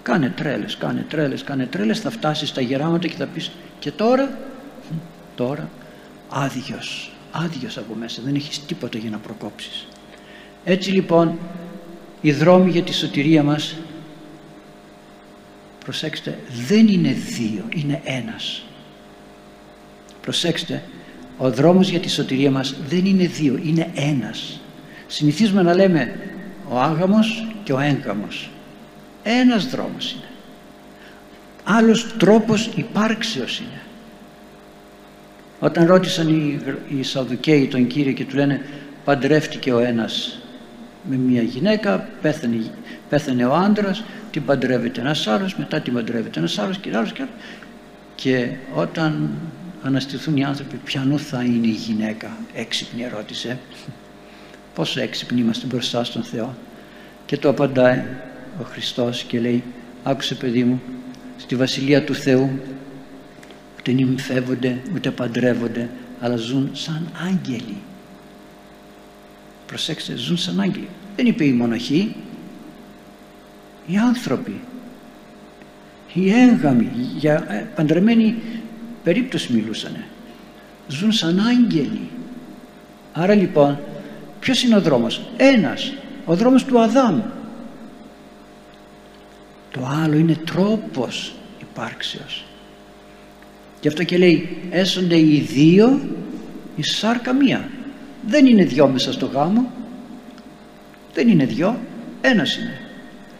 κάνε 0.02 0.32
τρέλες, 0.36 0.76
κάνε 0.76 1.06
τρέλες, 1.08 1.42
κάνε 1.44 1.66
τρέλες 1.66 2.00
θα 2.00 2.10
φτάσεις 2.10 2.48
στα 2.48 2.60
γεράματα 2.60 3.06
και 3.06 3.14
θα 3.18 3.26
πεις 3.26 3.50
και 3.78 3.90
τώρα 3.90 4.38
τώρα 5.34 5.68
άδειος 6.28 7.12
άδειος 7.32 7.78
από 7.78 7.94
μέσα 7.94 8.22
δεν 8.24 8.34
έχεις 8.34 8.64
τίποτα 8.64 8.98
για 8.98 9.10
να 9.10 9.18
προκόψεις 9.18 9.86
έτσι 10.64 10.90
λοιπόν 10.90 11.38
οι 12.20 12.32
δρόμοι 12.32 12.70
για 12.70 12.82
τη 12.82 12.94
σωτηρία 12.94 13.42
μας 13.42 13.76
προσέξτε 15.84 16.38
δεν 16.66 16.88
είναι 16.88 17.12
δύο 17.12 17.64
είναι 17.74 18.00
ένας. 18.04 18.64
Προσέξτε 20.22 20.82
ο 21.38 21.50
δρόμος 21.50 21.88
για 21.88 22.00
τη 22.00 22.10
σωτηρία 22.10 22.50
μας 22.50 22.74
δεν 22.88 23.04
είναι 23.04 23.26
δύο 23.26 23.60
είναι 23.64 23.90
ένας. 23.94 24.60
Συνηθίζουμε 25.06 25.62
να 25.62 25.74
λέμε 25.74 26.18
ο 26.68 26.78
άγαμος 26.78 27.46
και 27.64 27.72
ο 27.72 27.80
έγκαμος. 27.80 28.50
Ένας 29.22 29.66
δρόμος 29.66 30.12
είναι. 30.12 30.30
Άλλος 31.64 32.16
τρόπος 32.16 32.70
υπάρξεως 32.74 33.58
είναι. 33.58 33.80
Όταν 35.60 35.86
ρώτησαν 35.86 36.28
οι, 36.28 36.60
οι 36.88 37.02
Σαδουκαίοι 37.02 37.66
τον 37.66 37.86
Κύριο 37.86 38.12
και 38.12 38.24
του 38.24 38.36
λένε 38.36 38.60
παντρεύτηκε 39.04 39.72
ο 39.72 39.78
ένας 39.78 40.40
με 41.08 41.16
μια 41.16 41.42
γυναίκα, 41.42 42.08
πέθανε, 42.22 42.70
πέθανε 43.08 43.44
ο 43.44 43.54
άντρας, 43.54 44.04
την 44.30 44.44
παντρεύεται 44.44 45.00
ένας 45.00 45.26
άλλος, 45.26 45.56
μετά 45.56 45.80
την 45.80 45.92
παντρεύεται 45.92 46.38
ένας 46.38 46.58
άλλος 46.58 46.78
και 46.78 46.96
άλλος 46.96 47.12
και 47.12 47.22
άλλος. 47.22 47.34
Και 48.14 48.48
όταν 48.74 49.30
αναστηθούν 49.82 50.36
οι 50.36 50.44
άνθρωποι, 50.44 50.76
ποιανού 50.84 51.18
θα 51.18 51.42
είναι 51.42 51.66
η 51.66 51.70
γυναίκα, 51.70 52.36
έξυπνη 52.54 53.02
ερώτησε. 53.02 53.58
Πόσο 54.74 55.00
έξυπνοι 55.00 55.40
είμαστε 55.40 55.66
μπροστά 55.66 56.04
στον 56.04 56.22
Θεό. 56.22 56.54
Και 57.26 57.36
το 57.36 57.48
απαντάει 57.48 58.02
ο 58.60 58.64
Χριστός 58.64 59.22
και 59.22 59.40
λέει 59.40 59.62
άκουσε 60.02 60.34
παιδί 60.34 60.64
μου 60.64 60.80
στη 61.36 61.56
Βασιλεία 61.56 62.04
του 62.04 62.14
Θεού 62.14 62.60
ούτε 63.78 63.92
νυμφεύονται 63.92 64.78
ούτε 64.94 65.10
παντρεύονται 65.10 65.88
αλλά 66.20 66.36
ζουν 66.36 66.70
σαν 66.72 67.08
άγγελοι 67.26 67.76
προσέξτε 69.66 70.16
ζουν 70.16 70.36
σαν 70.36 70.60
άγγελοι 70.60 70.88
δεν 71.16 71.26
είπε 71.26 71.44
οι 71.44 71.52
μοναχοί 71.52 72.14
οι 73.86 73.96
άνθρωποι 73.96 74.60
οι 76.12 76.30
έγγαμοι 76.30 76.90
για 77.16 77.44
ε, 77.48 77.66
παντρεμένη 77.74 78.34
περίπτωση 79.04 79.52
μιλούσανε 79.52 80.04
ζουν 80.88 81.12
σαν 81.12 81.40
άγγελοι 81.40 82.08
άρα 83.12 83.34
λοιπόν 83.34 83.78
Ποιος 84.46 84.62
είναι 84.62 84.76
ο 84.76 84.80
δρόμος; 84.80 85.20
Ένας. 85.36 85.92
Ο 86.24 86.34
δρόμος 86.36 86.64
του 86.64 86.80
Αδάμ. 86.80 87.20
Το 89.70 89.88
άλλο 90.02 90.16
είναι 90.16 90.34
τρόπος 90.34 91.34
υπάρξεως. 91.60 92.44
Γι' 93.80 93.88
αυτό 93.88 94.04
και 94.04 94.18
λέει 94.18 94.56
έσονται 94.70 95.18
οι 95.18 95.38
δύο 95.40 96.00
η 96.76 96.82
σάρκα 96.82 97.32
μία. 97.32 97.68
Δεν 98.26 98.46
είναι 98.46 98.64
δυο 98.64 98.88
μέσα 98.88 99.12
στο 99.12 99.26
γάμο. 99.26 99.70
Δεν 101.14 101.28
είναι 101.28 101.44
δυο. 101.44 101.78
Ένας 102.20 102.56
είναι. 102.56 102.80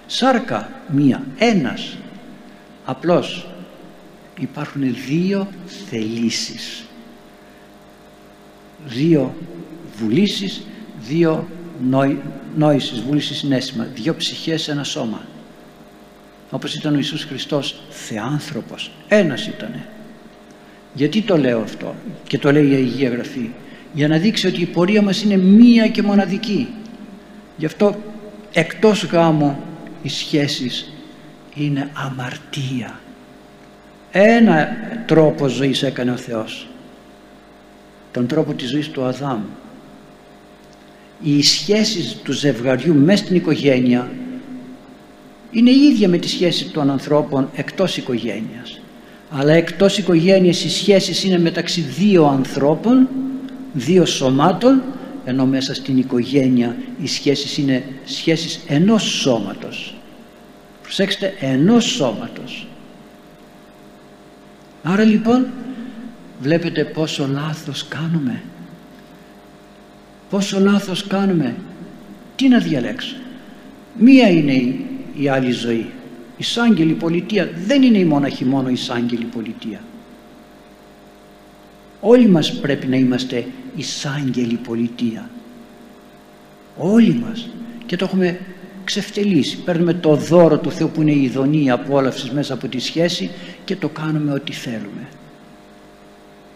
Σάρκα 0.07 0.71
μία. 0.89 1.25
Ένας. 1.39 1.97
Απλώς 2.85 3.49
υπάρχουν 4.39 4.95
δύο 5.07 5.49
θελήσεις. 5.89 6.85
Δύο 8.87 9.35
βουλήσεις 9.97 10.63
δύο 11.01 11.49
νόη, 11.89 12.19
νόησης, 12.57 13.01
βούληση, 13.01 13.35
συνέστημα, 13.35 13.89
δύο 13.95 14.15
ψυχές, 14.15 14.69
ένα 14.69 14.85
σώμα. 14.85 15.27
Όπως 16.51 16.75
ήταν 16.75 16.93
ο 16.93 16.97
Ιησούς 16.97 17.25
Χριστός, 17.25 17.81
θεάνθρωπος, 17.91 18.91
ένας 19.09 19.47
ήτανε. 19.47 19.89
Γιατί 20.95 21.23
το 21.23 21.37
λέω 21.37 21.61
αυτό 21.61 21.95
και 22.27 22.39
το 22.39 22.53
λέει 22.53 22.71
η 22.71 22.75
Αγία 22.75 23.09
Γραφή; 23.09 23.51
Για 23.97 24.09
να 24.09 24.19
δείξει 24.19 24.47
ότι 24.47 24.61
η 24.61 24.67
πορεία 24.67 25.03
μας 25.03 25.23
είναι 25.23 25.37
μία 25.37 25.89
και 25.89 26.03
μοναδική. 26.03 26.69
Γι' 27.57 27.67
αυτό 27.67 27.97
εκτός 28.53 29.05
γάμου 29.05 29.59
οι 30.03 30.09
σχέσεις 30.09 30.93
είναι 31.55 31.91
αμαρτία. 31.93 33.01
Ένα 34.11 34.69
τρόπο 35.07 35.47
ζωής 35.47 35.83
έκανε 35.83 36.11
ο 36.11 36.17
Θεός. 36.17 36.69
Τον 38.13 38.27
τρόπο 38.27 38.53
της 38.53 38.71
ζωής 38.71 38.91
του 38.91 39.05
Αδάμ 39.05 39.41
οι 41.23 41.43
σχέσεις 41.43 42.17
του 42.23 42.33
ζευγαριού 42.33 42.95
μέσα 42.95 43.25
στην 43.25 43.37
οικογένεια 43.37 44.11
είναι 45.51 45.71
ίδια 45.71 46.09
με 46.09 46.19
τις 46.19 46.31
σχέσεις 46.31 46.71
των 46.71 46.91
ανθρώπων 46.91 47.51
εκτός 47.55 47.97
οικογένειας 47.97 48.81
αλλά 49.31 49.53
εκτός 49.53 49.99
οικογένειας 49.99 50.65
οι 50.65 50.71
σχέσεις 50.71 51.25
είναι 51.25 51.39
μεταξύ 51.39 51.81
δύο 51.81 52.27
ανθρώπων 52.27 53.09
δύο 53.77 54.05
σωμάτων 54.05 54.83
ενώ 55.25 55.47
μέσα 55.47 55.75
στην 55.75 55.99
οικογένεια 55.99 56.77
οι 57.03 57.07
σχέσεις 57.07 57.59
είναι 57.59 57.85
σχέσεις 58.05 58.61
ενός 58.69 59.03
σώματος. 59.03 59.95
Προσέξτε 60.83 61.35
ενός 61.41 61.85
σώματος. 61.85 62.67
Άρα 64.83 65.05
λοιπόν 65.05 65.47
βλέπετε 66.41 66.85
πόσο 66.85 67.29
λάθος 67.33 67.89
κάνουμε. 67.89 68.43
Πόσο 70.31 70.61
λάθος 70.61 71.07
κάνουμε. 71.07 71.57
Τι 72.37 72.49
να 72.49 72.59
διαλέξω. 72.59 73.17
Μία 73.99 74.29
είναι 74.29 74.53
η, 74.53 74.87
η 75.17 75.29
άλλη 75.29 75.51
ζωή. 75.51 75.91
Η 76.37 76.43
σάγγελη 76.43 76.93
πολιτεία 76.93 77.51
δεν 77.67 77.83
είναι 77.83 77.99
η 77.99 78.05
μόναχη 78.05 78.45
μόνο 78.45 78.69
η 78.69 78.77
σάγγελη 78.77 79.25
πολιτεία. 79.25 79.81
Όλοι 82.01 82.29
μας 82.29 82.53
πρέπει 82.53 82.87
να 82.87 82.97
είμαστε 82.97 83.47
η 83.77 83.83
σάγγελη 83.83 84.55
πολιτεία. 84.57 85.31
Όλοι 86.79 87.15
μας. 87.15 87.49
Και 87.87 87.97
το 87.97 88.05
έχουμε 88.05 88.39
ξεφτελίσει. 88.85 89.57
Παίρνουμε 89.57 89.95
το 89.95 90.15
δώρο 90.15 90.59
του 90.59 90.71
Θεού 90.71 90.91
που 90.91 91.01
είναι 91.03 91.13
η 91.13 91.23
ειδονία 91.23 91.75
απόλαυσης 91.75 92.31
μέσα 92.31 92.55
από 92.55 92.69
τη 92.69 92.79
σχέση 92.79 93.31
και 93.65 93.77
το 93.77 93.89
κάνουμε 93.89 94.33
ό,τι 94.33 94.53
θέλουμε. 94.53 95.09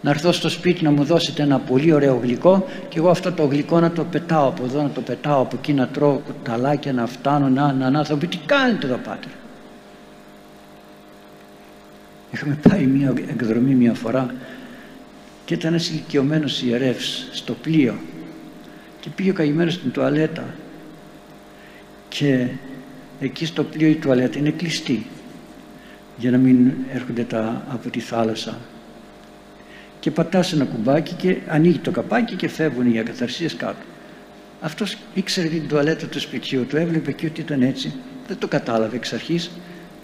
Να 0.01 0.09
έρθω 0.09 0.31
στο 0.31 0.49
σπίτι 0.49 0.83
να 0.83 0.91
μου 0.91 1.03
δώσετε 1.03 1.43
ένα 1.43 1.59
πολύ 1.59 1.93
ωραίο 1.93 2.19
γλυκό 2.23 2.65
και 2.89 2.97
εγώ 2.97 3.09
αυτό 3.09 3.31
το 3.31 3.45
γλυκό 3.45 3.79
να 3.79 3.91
το 3.91 4.03
πετάω 4.03 4.47
από 4.47 4.63
εδώ, 4.63 4.81
να 4.81 4.89
το 4.89 5.01
πετάω 5.01 5.41
από 5.41 5.55
εκεί, 5.57 5.73
να 5.73 5.87
τρώω 5.87 6.17
κουταλάκια, 6.17 6.93
να 6.93 7.05
φτάνω, 7.05 7.49
να, 7.49 7.73
να, 7.73 7.89
να, 7.89 8.03
θα 8.03 8.15
πει 8.15 8.27
τι 8.27 8.37
κάνετε 8.37 8.85
εδώ 8.85 8.95
πάτερ; 8.95 9.31
Είχαμε 12.31 12.57
πάει 12.69 12.85
μια 12.85 13.13
εκδρομή 13.29 13.75
μια 13.75 13.93
φορά 13.93 14.33
και 15.45 15.53
ήταν 15.53 15.73
ένας 15.73 15.89
ηλικιωμένος 15.89 16.61
ιερεύς 16.61 17.27
στο 17.31 17.53
πλοίο. 17.53 17.99
Και 18.99 19.09
πήγε 19.09 19.29
ο 19.29 19.33
καημένος 19.33 19.73
στην 19.73 19.91
τουαλέτα. 19.91 20.55
Και 22.09 22.47
εκεί 23.19 23.45
στο 23.45 23.63
πλοίο 23.63 23.87
η 23.87 23.95
τουαλέτα 23.95 24.37
είναι 24.39 24.51
κλειστή 24.51 25.05
για 26.17 26.31
να 26.31 26.37
μην 26.37 26.71
έρχονται 26.93 27.23
τα 27.23 27.65
από 27.69 27.89
τη 27.89 27.99
θάλασσα. 27.99 28.57
Και 29.99 30.11
πατάς 30.11 30.53
ένα 30.53 30.65
κουμπάκι 30.65 31.13
και 31.13 31.37
ανοίγει 31.47 31.77
το 31.77 31.91
καπάκι 31.91 32.35
και 32.35 32.47
φεύγουν 32.47 32.93
οι 32.93 32.99
ακαθαρσίες 32.99 33.55
κάτω. 33.55 33.83
Αυτός 34.61 34.97
ήξερε 35.13 35.47
την 35.47 35.67
τουαλέτα 35.67 36.07
του 36.07 36.19
σπιτιού 36.19 36.65
του, 36.65 36.77
έβλεπε 36.77 37.11
και 37.11 37.25
ότι 37.25 37.41
ήταν 37.41 37.61
έτσι, 37.61 37.93
δεν 38.27 38.37
το 38.37 38.47
κατάλαβε 38.47 38.95
εξ 38.95 39.13
αρχής, 39.13 39.51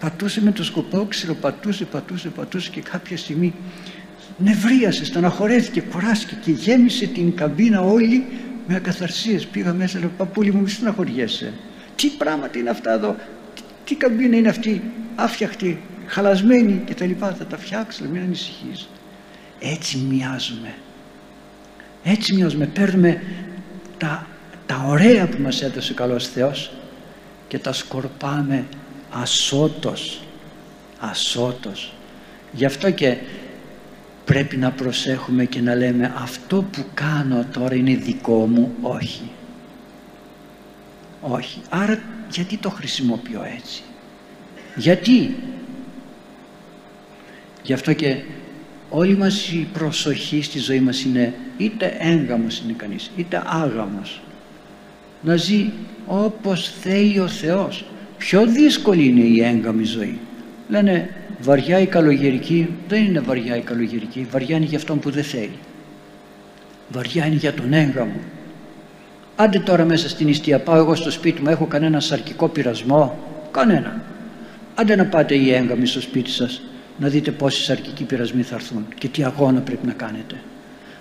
πατούσε 0.00 0.42
με 0.42 0.52
το 0.52 0.64
σκοπό, 0.64 1.08
πατούσε, 1.40 1.84
πατούσε, 1.84 2.28
πατούσε 2.28 2.70
και 2.70 2.80
κάποια 2.80 3.16
στιγμή 3.16 3.54
νευρίασε, 4.38 5.04
στεναχωρέθηκε, 5.04 5.80
κουράστηκε 5.80 6.36
και 6.44 6.50
γέμισε 6.50 7.06
την 7.06 7.36
καμπίνα 7.36 7.80
όλη 7.80 8.26
με 8.66 8.74
ακαθαρσίες. 8.74 9.46
Πήγα 9.46 9.72
μέσα, 9.72 9.98
λέω 9.98 10.10
παππούλη 10.16 10.52
μου 10.52 10.60
μη 10.60 10.68
στεναχωριέσαι. 10.68 11.52
Τι 11.96 12.08
πράγματα 12.08 12.58
είναι 12.58 12.70
αυτά 12.70 12.92
εδώ, 12.92 13.16
τι, 13.54 13.62
τι 13.84 13.94
καμπίνα 13.94 14.36
είναι 14.36 14.48
αυτή, 14.48 14.82
άφιαχτη, 15.14 15.80
χαλασμένη 16.06 16.82
και 16.86 16.94
τα 16.94 17.06
λοιπά. 17.06 17.34
Θα 17.38 17.46
τα 17.46 17.58
φτιάξω, 17.58 18.04
μην 18.12 18.22
ανησυχείς. 18.22 18.88
Έτσι 19.60 19.96
μοιάζουμε. 19.96 20.74
Έτσι 22.04 22.34
μοιάζουμε. 22.34 22.66
Παίρνουμε 22.66 23.22
τα, 23.98 24.26
τα 24.66 24.84
ωραία 24.86 25.26
που 25.26 25.42
μας 25.42 25.62
έδωσε 25.62 25.92
ο 25.92 25.94
καλός 25.94 26.28
Θεός 26.28 26.72
και 27.48 27.58
τα 27.58 27.72
σκορπάμε 27.72 28.64
ασώτος. 29.10 30.22
Ασώτος. 30.98 31.92
Γι' 32.52 32.64
αυτό 32.64 32.90
και 32.90 33.16
πρέπει 34.28 34.56
να 34.56 34.70
προσέχουμε 34.70 35.44
και 35.44 35.60
να 35.60 35.74
λέμε 35.74 36.12
αυτό 36.16 36.62
που 36.72 36.84
κάνω 36.94 37.46
τώρα 37.52 37.74
είναι 37.74 37.94
δικό 37.94 38.46
μου. 38.46 38.74
Όχι. 38.80 39.30
Όχι. 41.20 41.60
Άρα 41.68 41.98
γιατί 42.30 42.56
το 42.56 42.70
χρησιμοποιώ 42.70 43.42
έτσι; 43.56 43.82
Γιατί; 44.76 45.34
Γι' 47.62 47.72
αυτό 47.74 47.92
και 47.92 48.16
όλη 48.88 49.16
μας 49.16 49.48
η 49.52 49.68
προσοχή 49.72 50.42
στη 50.42 50.58
ζωή 50.58 50.80
μας 50.80 51.02
είναι 51.02 51.34
είτε 51.56 51.96
έγγαμος 51.98 52.62
είναι 52.64 52.72
κανείς 52.76 53.10
είτε 53.16 53.42
άγαμος 53.46 54.20
να 55.22 55.36
ζει 55.36 55.70
όπως 56.06 56.72
θέλει 56.80 57.18
ο 57.18 57.28
Θεός 57.28 57.84
πιο 58.18 58.46
δύσκολη 58.46 59.06
είναι 59.06 59.20
η 59.20 59.42
έγκαμη 59.42 59.84
ζωή 59.84 60.18
λένε 60.68 61.14
βαριά 61.40 61.78
η 61.78 61.86
καλογερική 61.86 62.68
δεν 62.88 63.04
είναι 63.04 63.20
βαριά 63.20 63.56
η 63.56 63.60
καλογερική 63.60 64.26
βαριά 64.30 64.56
είναι 64.56 64.64
για 64.64 64.78
αυτόν 64.78 64.98
που 64.98 65.10
δεν 65.10 65.24
θέλει. 65.24 65.58
Βαριά 66.88 67.26
είναι 67.26 67.36
για 67.36 67.54
τον 67.54 67.72
έγκαμο 67.72 68.20
άντε 69.40 69.58
τώρα 69.58 69.84
μέσα 69.84 70.08
στην 70.08 70.28
ιστία 70.28 70.58
πάω 70.58 70.76
εγώ 70.76 70.94
στο 70.94 71.10
σπίτι 71.10 71.42
μου 71.42 71.48
έχω 71.48 71.66
κανένα 71.66 72.00
σαρκικό 72.00 72.48
πειρασμό; 72.48 73.18
Κανένα. 73.50 74.00
Άντε 74.74 74.96
να 74.96 75.06
πάτε 75.06 75.34
οι 75.34 75.52
έγκαμοι 75.52 75.86
στο 75.86 76.00
σπίτι 76.00 76.30
σας 76.30 76.62
να 76.98 77.08
δείτε 77.08 77.30
πόσοι 77.30 77.62
σαρκικοί 77.62 78.04
πειρασμοί 78.04 78.42
θα 78.42 78.54
έρθουν 78.54 78.86
και 78.98 79.08
τι 79.08 79.24
αγώνα 79.24 79.60
πρέπει 79.60 79.86
να 79.86 79.92
κάνετε. 79.92 80.34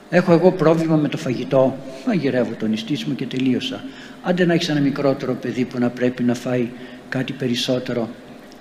Έχω 0.09 0.31
εγώ 0.31 0.51
πρόβλημα 0.51 0.95
με 0.95 1.07
το 1.07 1.17
φαγητό, 1.17 1.77
μαγειρεύω 2.07 2.51
τον 2.59 2.69
νηστή 2.69 2.97
μου 3.07 3.15
και 3.15 3.25
τελείωσα. 3.25 3.83
Άντε 4.23 4.45
να 4.45 4.53
έχεις 4.53 4.69
ένα 4.69 4.79
μικρότερο 4.79 5.33
παιδί 5.33 5.65
που 5.65 5.79
να 5.79 5.89
πρέπει 5.89 6.23
να 6.23 6.33
φάει 6.33 6.67
κάτι 7.09 7.33
περισσότερο, 7.33 8.09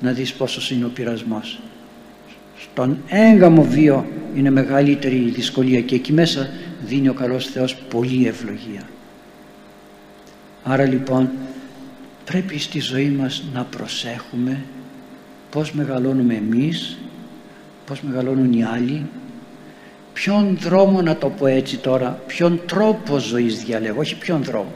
να 0.00 0.12
δεις 0.12 0.32
πόσο 0.32 0.74
είναι 0.74 0.84
ο 0.84 0.88
πειρασμός. 0.88 1.60
Στον 2.58 2.98
έγκαμο 3.08 3.62
βίο 3.62 4.06
είναι 4.34 4.50
μεγαλύτερη 4.50 5.16
η 5.16 5.30
δυσκολία 5.30 5.80
και 5.80 5.94
εκεί 5.94 6.12
μέσα 6.12 6.48
δίνει 6.86 7.08
ο 7.08 7.14
καλός 7.14 7.46
Θεός 7.46 7.76
πολύ 7.76 8.26
ευλογία. 8.26 8.88
Άρα 10.62 10.84
λοιπόν 10.84 11.30
πρέπει 12.24 12.58
στη 12.58 12.80
ζωή 12.80 13.08
μας 13.08 13.44
να 13.52 13.64
προσέχουμε 13.64 14.64
πώς 15.50 15.72
μεγαλώνουμε 15.72 16.34
εμείς 16.34 16.98
πώς 17.86 18.00
μεγαλώνουν 18.00 18.52
οι 18.52 18.64
άλλοι 18.64 19.06
ποιον 20.12 20.58
δρόμο 20.60 21.02
να 21.02 21.16
το 21.16 21.28
πω 21.28 21.46
έτσι 21.46 21.76
τώρα 21.76 22.22
ποιον 22.26 22.60
τρόπο 22.66 23.18
ζωής 23.18 23.64
διαλέγω 23.64 24.00
όχι 24.00 24.16
ποιον 24.16 24.42
δρόμο 24.42 24.72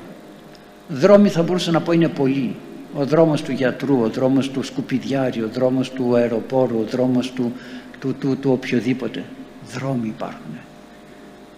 δρόμοι 0.89 1.29
θα 1.29 1.43
μπορούσα 1.43 1.71
να 1.71 1.81
πω 1.81 1.93
είναι 1.93 2.09
πολλοί 2.09 2.57
ο 2.95 3.05
δρόμος 3.05 3.43
του 3.43 3.53
γιατρού, 3.53 4.01
ο 4.01 4.09
δρόμος 4.09 4.51
του 4.51 4.63
σκουπιδιάριου, 4.63 5.45
ο 5.45 5.53
δρόμος 5.53 5.91
του 5.91 6.15
αεροπόρου, 6.15 6.79
ο 6.79 6.85
δρόμος 6.91 7.33
του, 7.33 7.53
του, 8.01 8.15
του, 8.21 8.37
του 8.41 8.51
οποιοδήποτε. 8.51 9.25
Δρόμοι 9.75 10.09
υπάρχουν. 10.09 10.55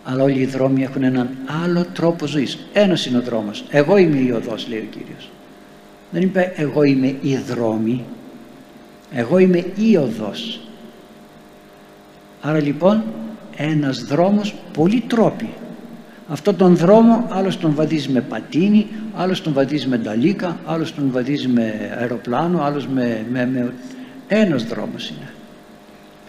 Αλλά 0.05 0.23
όλοι 0.23 0.41
οι 0.41 0.47
δρόμοι 0.47 0.83
έχουν 0.83 1.03
έναν 1.03 1.29
άλλο 1.65 1.87
τρόπο 1.93 2.27
ζωής. 2.27 2.59
Ένας 2.73 3.07
είναι 3.07 3.19
ο 3.19 3.23
δρόμος. 3.23 3.65
Εγώ 3.71 3.97
είμαι 3.97 4.17
η 4.17 4.31
οδός, 4.31 4.69
λέει 4.69 4.79
ο 4.79 4.87
Κύριος. 4.91 5.31
Δεν 6.11 6.23
είπε 6.23 6.53
εγώ 6.57 6.83
είμαι 6.83 7.17
η 7.23 7.37
δρόμη. 7.37 8.05
Εγώ 9.13 9.39
είμαι 9.39 9.65
η 9.77 9.97
οδός. 9.97 10.61
Άρα 12.41 12.61
λοιπόν 12.61 13.03
ένας 13.57 14.05
δρόμος 14.05 14.55
πολύ 14.73 15.01
τρόποι. 15.01 15.49
Αυτό 16.33 16.55
τον 16.55 16.77
δρόμο 16.77 17.27
άλλος 17.31 17.59
τον 17.59 17.75
βαδίζει 17.75 18.09
με 18.09 18.21
πατίνι, 18.21 18.87
άλλος 19.15 19.43
τον 19.43 19.53
βαδίζει 19.53 19.89
με 19.89 19.97
νταλίκα, 19.99 20.59
άλλος 20.65 20.95
τον 20.95 21.11
βαδίζει 21.11 21.49
με 21.49 21.95
αεροπλάνο, 21.99 22.63
άλλος 22.63 22.87
με, 22.87 23.27
με, 23.31 23.47
με... 23.47 23.75
Ένας 24.29 24.65
δρόμος 24.65 25.09
είναι. 25.09 25.33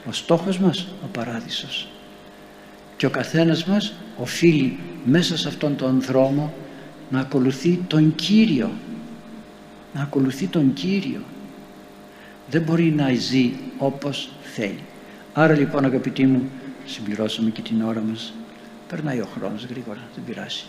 Ο 0.07 0.11
στόχος 0.11 0.59
μας 0.59 0.87
ο 1.03 1.07
παράδεισος. 1.11 1.87
Και 2.97 3.05
ο 3.05 3.09
καθένας 3.09 3.65
μας 3.65 3.93
οφείλει 4.17 4.79
μέσα 5.05 5.37
σε 5.37 5.47
αυτόν 5.47 5.75
τον 5.75 6.01
δρόμο 6.01 6.53
να 7.09 7.19
ακολουθεί 7.19 7.79
τον 7.87 8.15
Κύριο. 8.15 8.71
Να 9.93 10.01
ακολουθεί 10.01 10.47
τον 10.47 10.73
Κύριο. 10.73 11.21
Δεν 12.49 12.61
μπορεί 12.61 12.93
να 12.97 13.13
ζει 13.13 13.51
όπως 13.77 14.29
θέλει. 14.41 14.83
Άρα 15.33 15.53
λοιπόν 15.53 15.85
αγαπητοί 15.85 16.25
μου 16.25 16.49
συμπληρώσαμε 16.85 17.49
και 17.49 17.61
την 17.61 17.81
ώρα 17.81 18.03
μας. 18.09 18.33
Περνάει 18.93 19.19
ο 19.19 19.27
χρόνος 19.35 19.65
γρήγορα, 19.65 19.99
δεν 20.15 20.23
πειράσει. 20.25 20.65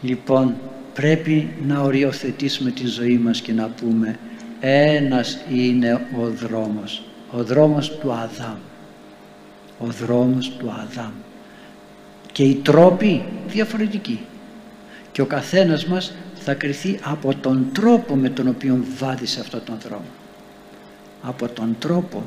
Λοιπόν 0.00 0.54
πρέπει 0.94 1.48
να 1.66 1.80
οριοθετήσουμε 1.80 2.70
τη 2.70 2.86
ζωή 2.86 3.18
μας 3.18 3.40
και 3.40 3.52
να 3.52 3.68
πούμε 3.68 4.18
ένας 4.60 5.38
είναι 5.52 6.06
ο 6.20 6.26
δρόμος. 6.28 7.02
Ο 7.30 7.44
δρόμος 7.44 7.98
του 7.98 8.12
Αδάμ. 8.12 8.56
Ο 9.78 9.86
δρόμος 9.86 10.50
του 10.58 10.70
Αδάμ. 10.70 11.12
Και 12.32 12.42
οι 12.42 12.54
τρόποι 12.54 13.24
διαφορετικοί. 13.48 14.20
Και 15.12 15.22
ο 15.22 15.26
καθένας 15.26 15.86
μας 15.86 16.14
θα 16.34 16.54
κριθεί 16.54 16.98
από 17.02 17.34
τον 17.34 17.66
τρόπο 17.72 18.16
με 18.16 18.28
τον 18.28 18.48
οποίο 18.48 18.84
βάδισε 18.98 19.40
αυτόν 19.40 19.60
τον 19.64 19.78
δρόμο. 19.82 20.10
Από 21.22 21.48
τον 21.48 21.76
τρόπο 21.78 22.22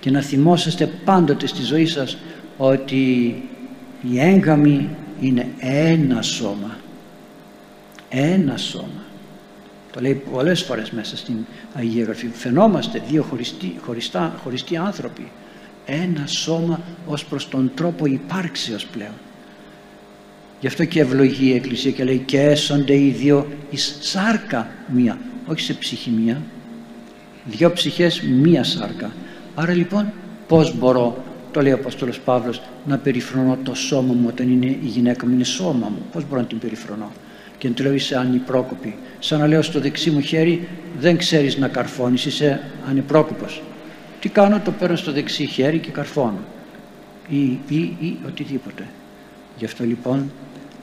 και 0.00 0.10
να 0.10 0.20
θυμόσαστε 0.20 0.86
πάντοτε 0.86 1.46
στη 1.46 1.62
ζωή 1.62 1.86
σας 1.86 2.16
ότι 2.56 3.34
η 4.10 4.20
έγκαμη 4.20 4.88
είναι 5.20 5.46
ένα 5.58 6.22
σώμα. 6.22 6.76
Ένα 8.08 8.56
σώμα. 8.56 9.02
Το 9.92 10.00
λέει 10.00 10.22
πολλές 10.32 10.62
φορές 10.62 10.90
μέσα 10.90 11.16
στην 11.16 11.36
Αγία 11.74 12.04
Γραφή 12.04 12.26
φαινόμαστε 12.26 13.02
δύο 13.08 13.22
χωριστοί, 13.22 13.76
χωριστά, 13.84 14.34
χωριστοί 14.42 14.76
άνθρωποι. 14.76 15.30
Ένα 15.86 16.26
σώμα 16.26 16.80
ως 17.06 17.24
προς 17.24 17.48
τον 17.48 17.70
τρόπο 17.74 18.06
υπάρξεως 18.06 18.86
πλέον. 18.86 19.14
Γι' 20.60 20.66
αυτό 20.66 20.84
και 20.84 21.00
ευλογεί 21.00 21.46
η 21.46 21.54
Εκκλησία 21.54 21.90
και 21.90 22.04
λέει 22.04 22.18
και 22.18 22.40
έσονται 22.40 22.94
οι 22.94 23.10
δύο 23.10 23.46
εις 23.70 23.96
σάρκα 24.00 24.68
μία 24.94 25.18
όχι 25.46 25.60
σε 25.60 25.74
ψυχή 25.74 26.10
μία. 26.10 26.42
Δύο 27.44 27.72
ψυχές 27.72 28.22
μία 28.22 28.64
σάρκα. 28.64 29.12
Άρα 29.54 29.72
λοιπόν 29.72 30.12
πώς 30.48 30.76
μπορώ, 30.78 31.24
το 31.54 31.62
λέει 31.62 31.72
ο 31.72 31.74
Απόστολος 31.74 32.20
Παύλος, 32.20 32.62
να 32.84 32.98
περιφρονώ 32.98 33.58
το 33.62 33.74
σώμα 33.74 34.12
μου 34.14 34.26
όταν 34.28 34.50
είναι 34.50 34.66
η 34.66 34.78
γυναίκα 34.82 35.26
μου, 35.26 35.32
είναι 35.32 35.44
σώμα 35.44 35.88
μου. 35.88 36.02
Πώς 36.12 36.24
μπορώ 36.28 36.40
να 36.40 36.46
την 36.46 36.58
περιφρονώ; 36.58 37.12
Και 37.58 37.68
να 37.68 37.74
του 37.74 37.82
λέω 37.82 37.92
είσαι 37.92 38.16
ανυπρόκοπη. 38.16 38.96
Σαν 39.18 39.38
να 39.38 39.46
λέω 39.46 39.62
στο 39.62 39.80
δεξί 39.80 40.10
μου 40.10 40.20
χέρι 40.20 40.68
δεν 40.98 41.16
ξέρεις 41.16 41.58
να 41.58 41.68
καρφώνεις, 41.68 42.24
είσαι 42.24 42.60
ανυπρόκοπος. 42.88 43.62
Τι 44.20 44.28
κάνω, 44.28 44.60
το 44.64 44.70
παίρνω 44.70 44.96
στο 44.96 45.12
δεξί 45.12 45.46
χέρι 45.46 45.78
και 45.78 45.90
καρφώνω. 45.90 46.38
Ή, 47.28 47.42
ή, 47.68 47.78
ή 47.78 48.18
οτιδήποτε. 48.26 48.86
Γι' 49.58 49.64
αυτό 49.64 49.84
λοιπόν 49.84 50.30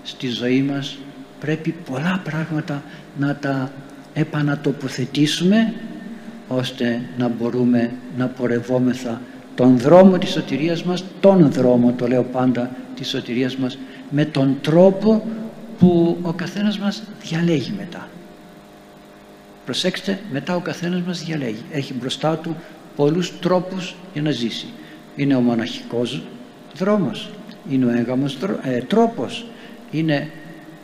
στη 0.03 0.27
ζωή 0.27 0.61
μας 0.61 0.97
πρέπει 1.39 1.75
πολλά 1.91 2.21
πράγματα 2.23 2.83
να 3.17 3.35
τα 3.35 3.71
επανατοποθετήσουμε 4.13 5.73
ώστε 6.47 7.01
να 7.17 7.27
μπορούμε 7.27 7.91
να 8.17 8.27
πορευόμεθα 8.27 9.21
τον 9.61 9.77
δρόμο 9.77 10.17
της 10.17 10.29
σωτηρίας 10.29 10.83
μας, 10.83 11.03
τον 11.19 11.51
δρόμο 11.51 11.93
το 11.97 12.07
λέω 12.07 12.23
πάντα 12.23 12.71
της 12.95 13.09
σωτηρίας 13.09 13.55
μας 13.55 13.77
με 14.09 14.25
τον 14.25 14.57
τρόπο 14.61 15.23
που 15.79 16.17
ο 16.21 16.33
καθένας 16.33 16.79
μας 16.79 17.03
διαλέγει 17.23 17.73
μετά. 17.77 18.07
Προσέξτε, 19.65 20.19
μετά 20.31 20.55
ο 20.55 20.59
καθένας 20.59 21.01
μας 21.01 21.23
διαλέγει. 21.23 21.63
Έχει 21.71 21.93
μπροστά 21.93 22.37
του 22.37 22.55
πολλούς 22.95 23.39
τρόπους 23.39 23.95
για 24.13 24.21
να 24.21 24.31
ζήσει. 24.31 24.67
Είναι 25.15 25.35
ο 25.35 25.39
μοναχικός 25.39 26.21
δρόμος, 26.75 27.29
είναι 27.69 27.85
ο 27.85 27.89
έγαμος 27.89 28.37
ε, 28.63 28.77
τρόπος, 28.77 29.45
είναι 29.91 30.29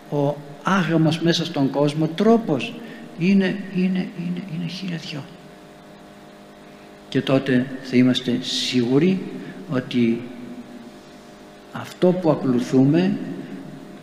ο 0.10 0.36
άγαμος 0.64 1.20
μέσα 1.20 1.46
στον 1.46 1.70
κόσμο 1.70 2.08
τρόπος, 2.08 2.74
είναι, 3.20 3.58
είναι, 3.76 4.08
είναι, 4.18 4.42
είναι 4.54 4.68
χίλια 4.68 4.98
δυο 4.98 5.24
και 7.10 7.22
τότε 7.22 7.66
θα 7.82 7.96
είμαστε 7.96 8.38
σίγουροι 8.42 9.22
ότι 9.70 10.22
αυτό 11.72 12.12
που 12.12 12.30
ακολουθούμε 12.30 13.18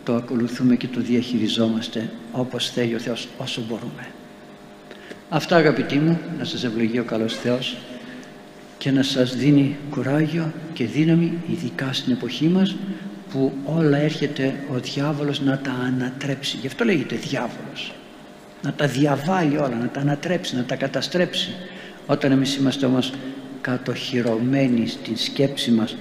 το 0.05 0.15
ακολουθούμε 0.15 0.75
και 0.75 0.87
το 0.87 1.01
διαχειριζόμαστε 1.01 2.09
όπως 2.31 2.69
θέλει 2.69 2.95
ο 2.95 2.99
Θεός 2.99 3.27
όσο 3.37 3.61
μπορούμε. 3.67 4.07
Αυτά 5.29 5.55
αγαπητοί 5.55 5.95
μου, 5.95 6.19
να 6.37 6.43
σας 6.43 6.63
ευλογεί 6.63 6.99
ο 6.99 7.03
καλός 7.03 7.35
Θεός 7.35 7.77
και 8.77 8.91
να 8.91 9.03
σας 9.03 9.35
δίνει 9.35 9.75
κουράγιο 9.89 10.53
και 10.73 10.85
δύναμη 10.85 11.33
ειδικά 11.51 11.93
στην 11.93 12.13
εποχή 12.13 12.47
μας 12.47 12.75
που 13.31 13.53
όλα 13.65 13.97
έρχεται 13.97 14.55
ο 14.73 14.79
διάβολος 14.79 15.41
να 15.41 15.57
τα 15.57 15.71
ανατρέψει. 15.71 16.57
Γι' 16.57 16.67
αυτό 16.67 16.83
λέγεται 16.83 17.15
διάβολος. 17.15 17.93
Να 18.61 18.73
τα 18.73 18.87
διαβάλει 18.87 19.57
όλα, 19.57 19.75
να 19.75 19.87
τα 19.87 19.99
ανατρέψει, 19.99 20.55
να 20.55 20.63
τα 20.63 20.75
καταστρέψει 20.75 21.55
όταν 22.05 22.31
εμείς 22.31 22.55
είμαστε 22.55 22.85
όμως 22.85 23.13
κατοχυρωμένοι 23.61 24.87
στην 24.87 25.17
σκέψη 25.17 25.71
μας 25.71 25.95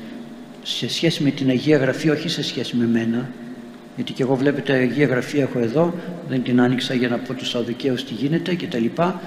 σε 0.63 0.89
σχέση 0.89 1.23
με 1.23 1.31
την 1.31 1.49
Αγία 1.49 1.77
Γραφή 1.77 2.11
όχι 2.11 2.29
σε 2.29 2.43
σχέση 2.43 2.77
με 2.77 2.87
μένα 2.87 3.29
γιατί 3.97 4.13
και 4.13 4.23
εγώ 4.23 4.35
βλέπετε 4.35 4.73
Αγία 4.73 5.07
Γραφή 5.07 5.39
έχω 5.39 5.59
εδώ 5.59 5.95
δεν 6.29 6.43
την 6.43 6.61
άνοιξα 6.61 6.95
για 6.95 7.09
να 7.09 7.19
πω 7.19 7.35
τους 7.35 7.49
Σαδουκαίους 7.49 8.05
τι 8.05 8.15
γίνεται 8.15 8.55
και 8.55 8.67
τα 8.67 8.79
λοιπά. 8.79 9.21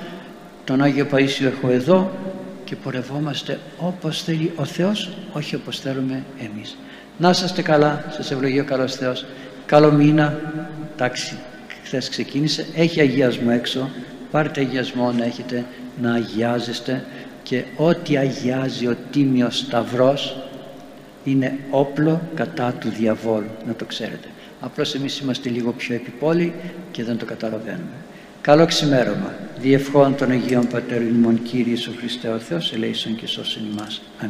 Τον 0.64 0.82
Άγιο 0.82 1.08
Παΐσιο 1.12 1.46
έχω 1.46 1.70
εδώ 1.72 2.12
και 2.64 2.76
πορευόμαστε 2.76 3.60
όπως 3.80 4.24
θέλει 4.24 4.52
ο 4.56 4.66
Θεός 4.66 5.10
όχι 5.32 5.56
όπως 5.56 5.80
θέλουμε 5.80 6.24
εμείς. 6.40 6.78
Να 7.18 7.30
είστε 7.30 7.62
καλά, 7.62 8.06
σας 8.10 8.32
ευλογεί 8.32 8.60
ο 8.60 8.66
καλός 8.66 8.96
Θεός. 8.96 9.26
Καλό 9.66 9.92
μήνα. 9.92 10.40
Εντάξει 10.94 11.38
χθες 11.84 12.10
ξεκίνησε. 12.10 12.66
Έχει 12.76 13.00
αγιασμό 13.00 13.50
έξω. 13.54 13.90
Πάρτε 14.32 14.60
αγιασμό 14.60 15.12
να 15.12 15.26
έχετε 15.26 15.66
να 16.02 16.14
αγιάζεστε 16.14 17.06
και 17.44 17.64
ό,τι 17.76 18.18
αγιάζει 18.18 18.88
ο 18.88 18.98
Τίμιος 19.12 19.58
Σταυρός 19.58 20.38
είναι 21.24 21.60
όπλο 21.70 22.22
κατά 22.36 22.72
του 22.72 22.90
διαβόλου 22.90 23.50
να 23.68 23.74
το 23.74 23.86
ξέρετε. 23.86 24.28
Απλώς 24.60 24.96
εμείς 24.96 25.20
είμαστε 25.20 25.50
λίγο 25.50 25.72
πιο 25.72 25.96
επιπόλοι 25.96 26.54
και 26.92 27.04
δεν 27.04 27.18
το 27.18 27.26
καταλαβαίνουμε. 27.26 27.98
Καλό 28.42 28.66
ξημέρωμα. 28.66 29.34
Διευχών 29.60 30.16
των 30.16 30.32
Αγίων 30.32 30.68
Πατέρων 30.68 31.08
ημών 31.08 31.44
Κύριε 31.44 31.70
Ιησού 31.70 31.94
Χριστέ 31.98 32.30
ο 32.30 32.40
Θεός 32.40 32.74
ελέησον 32.74 33.16
και 33.16 33.28
σώσον 33.28 33.64
ημάς. 33.72 34.02
Αμήν 34.18 34.26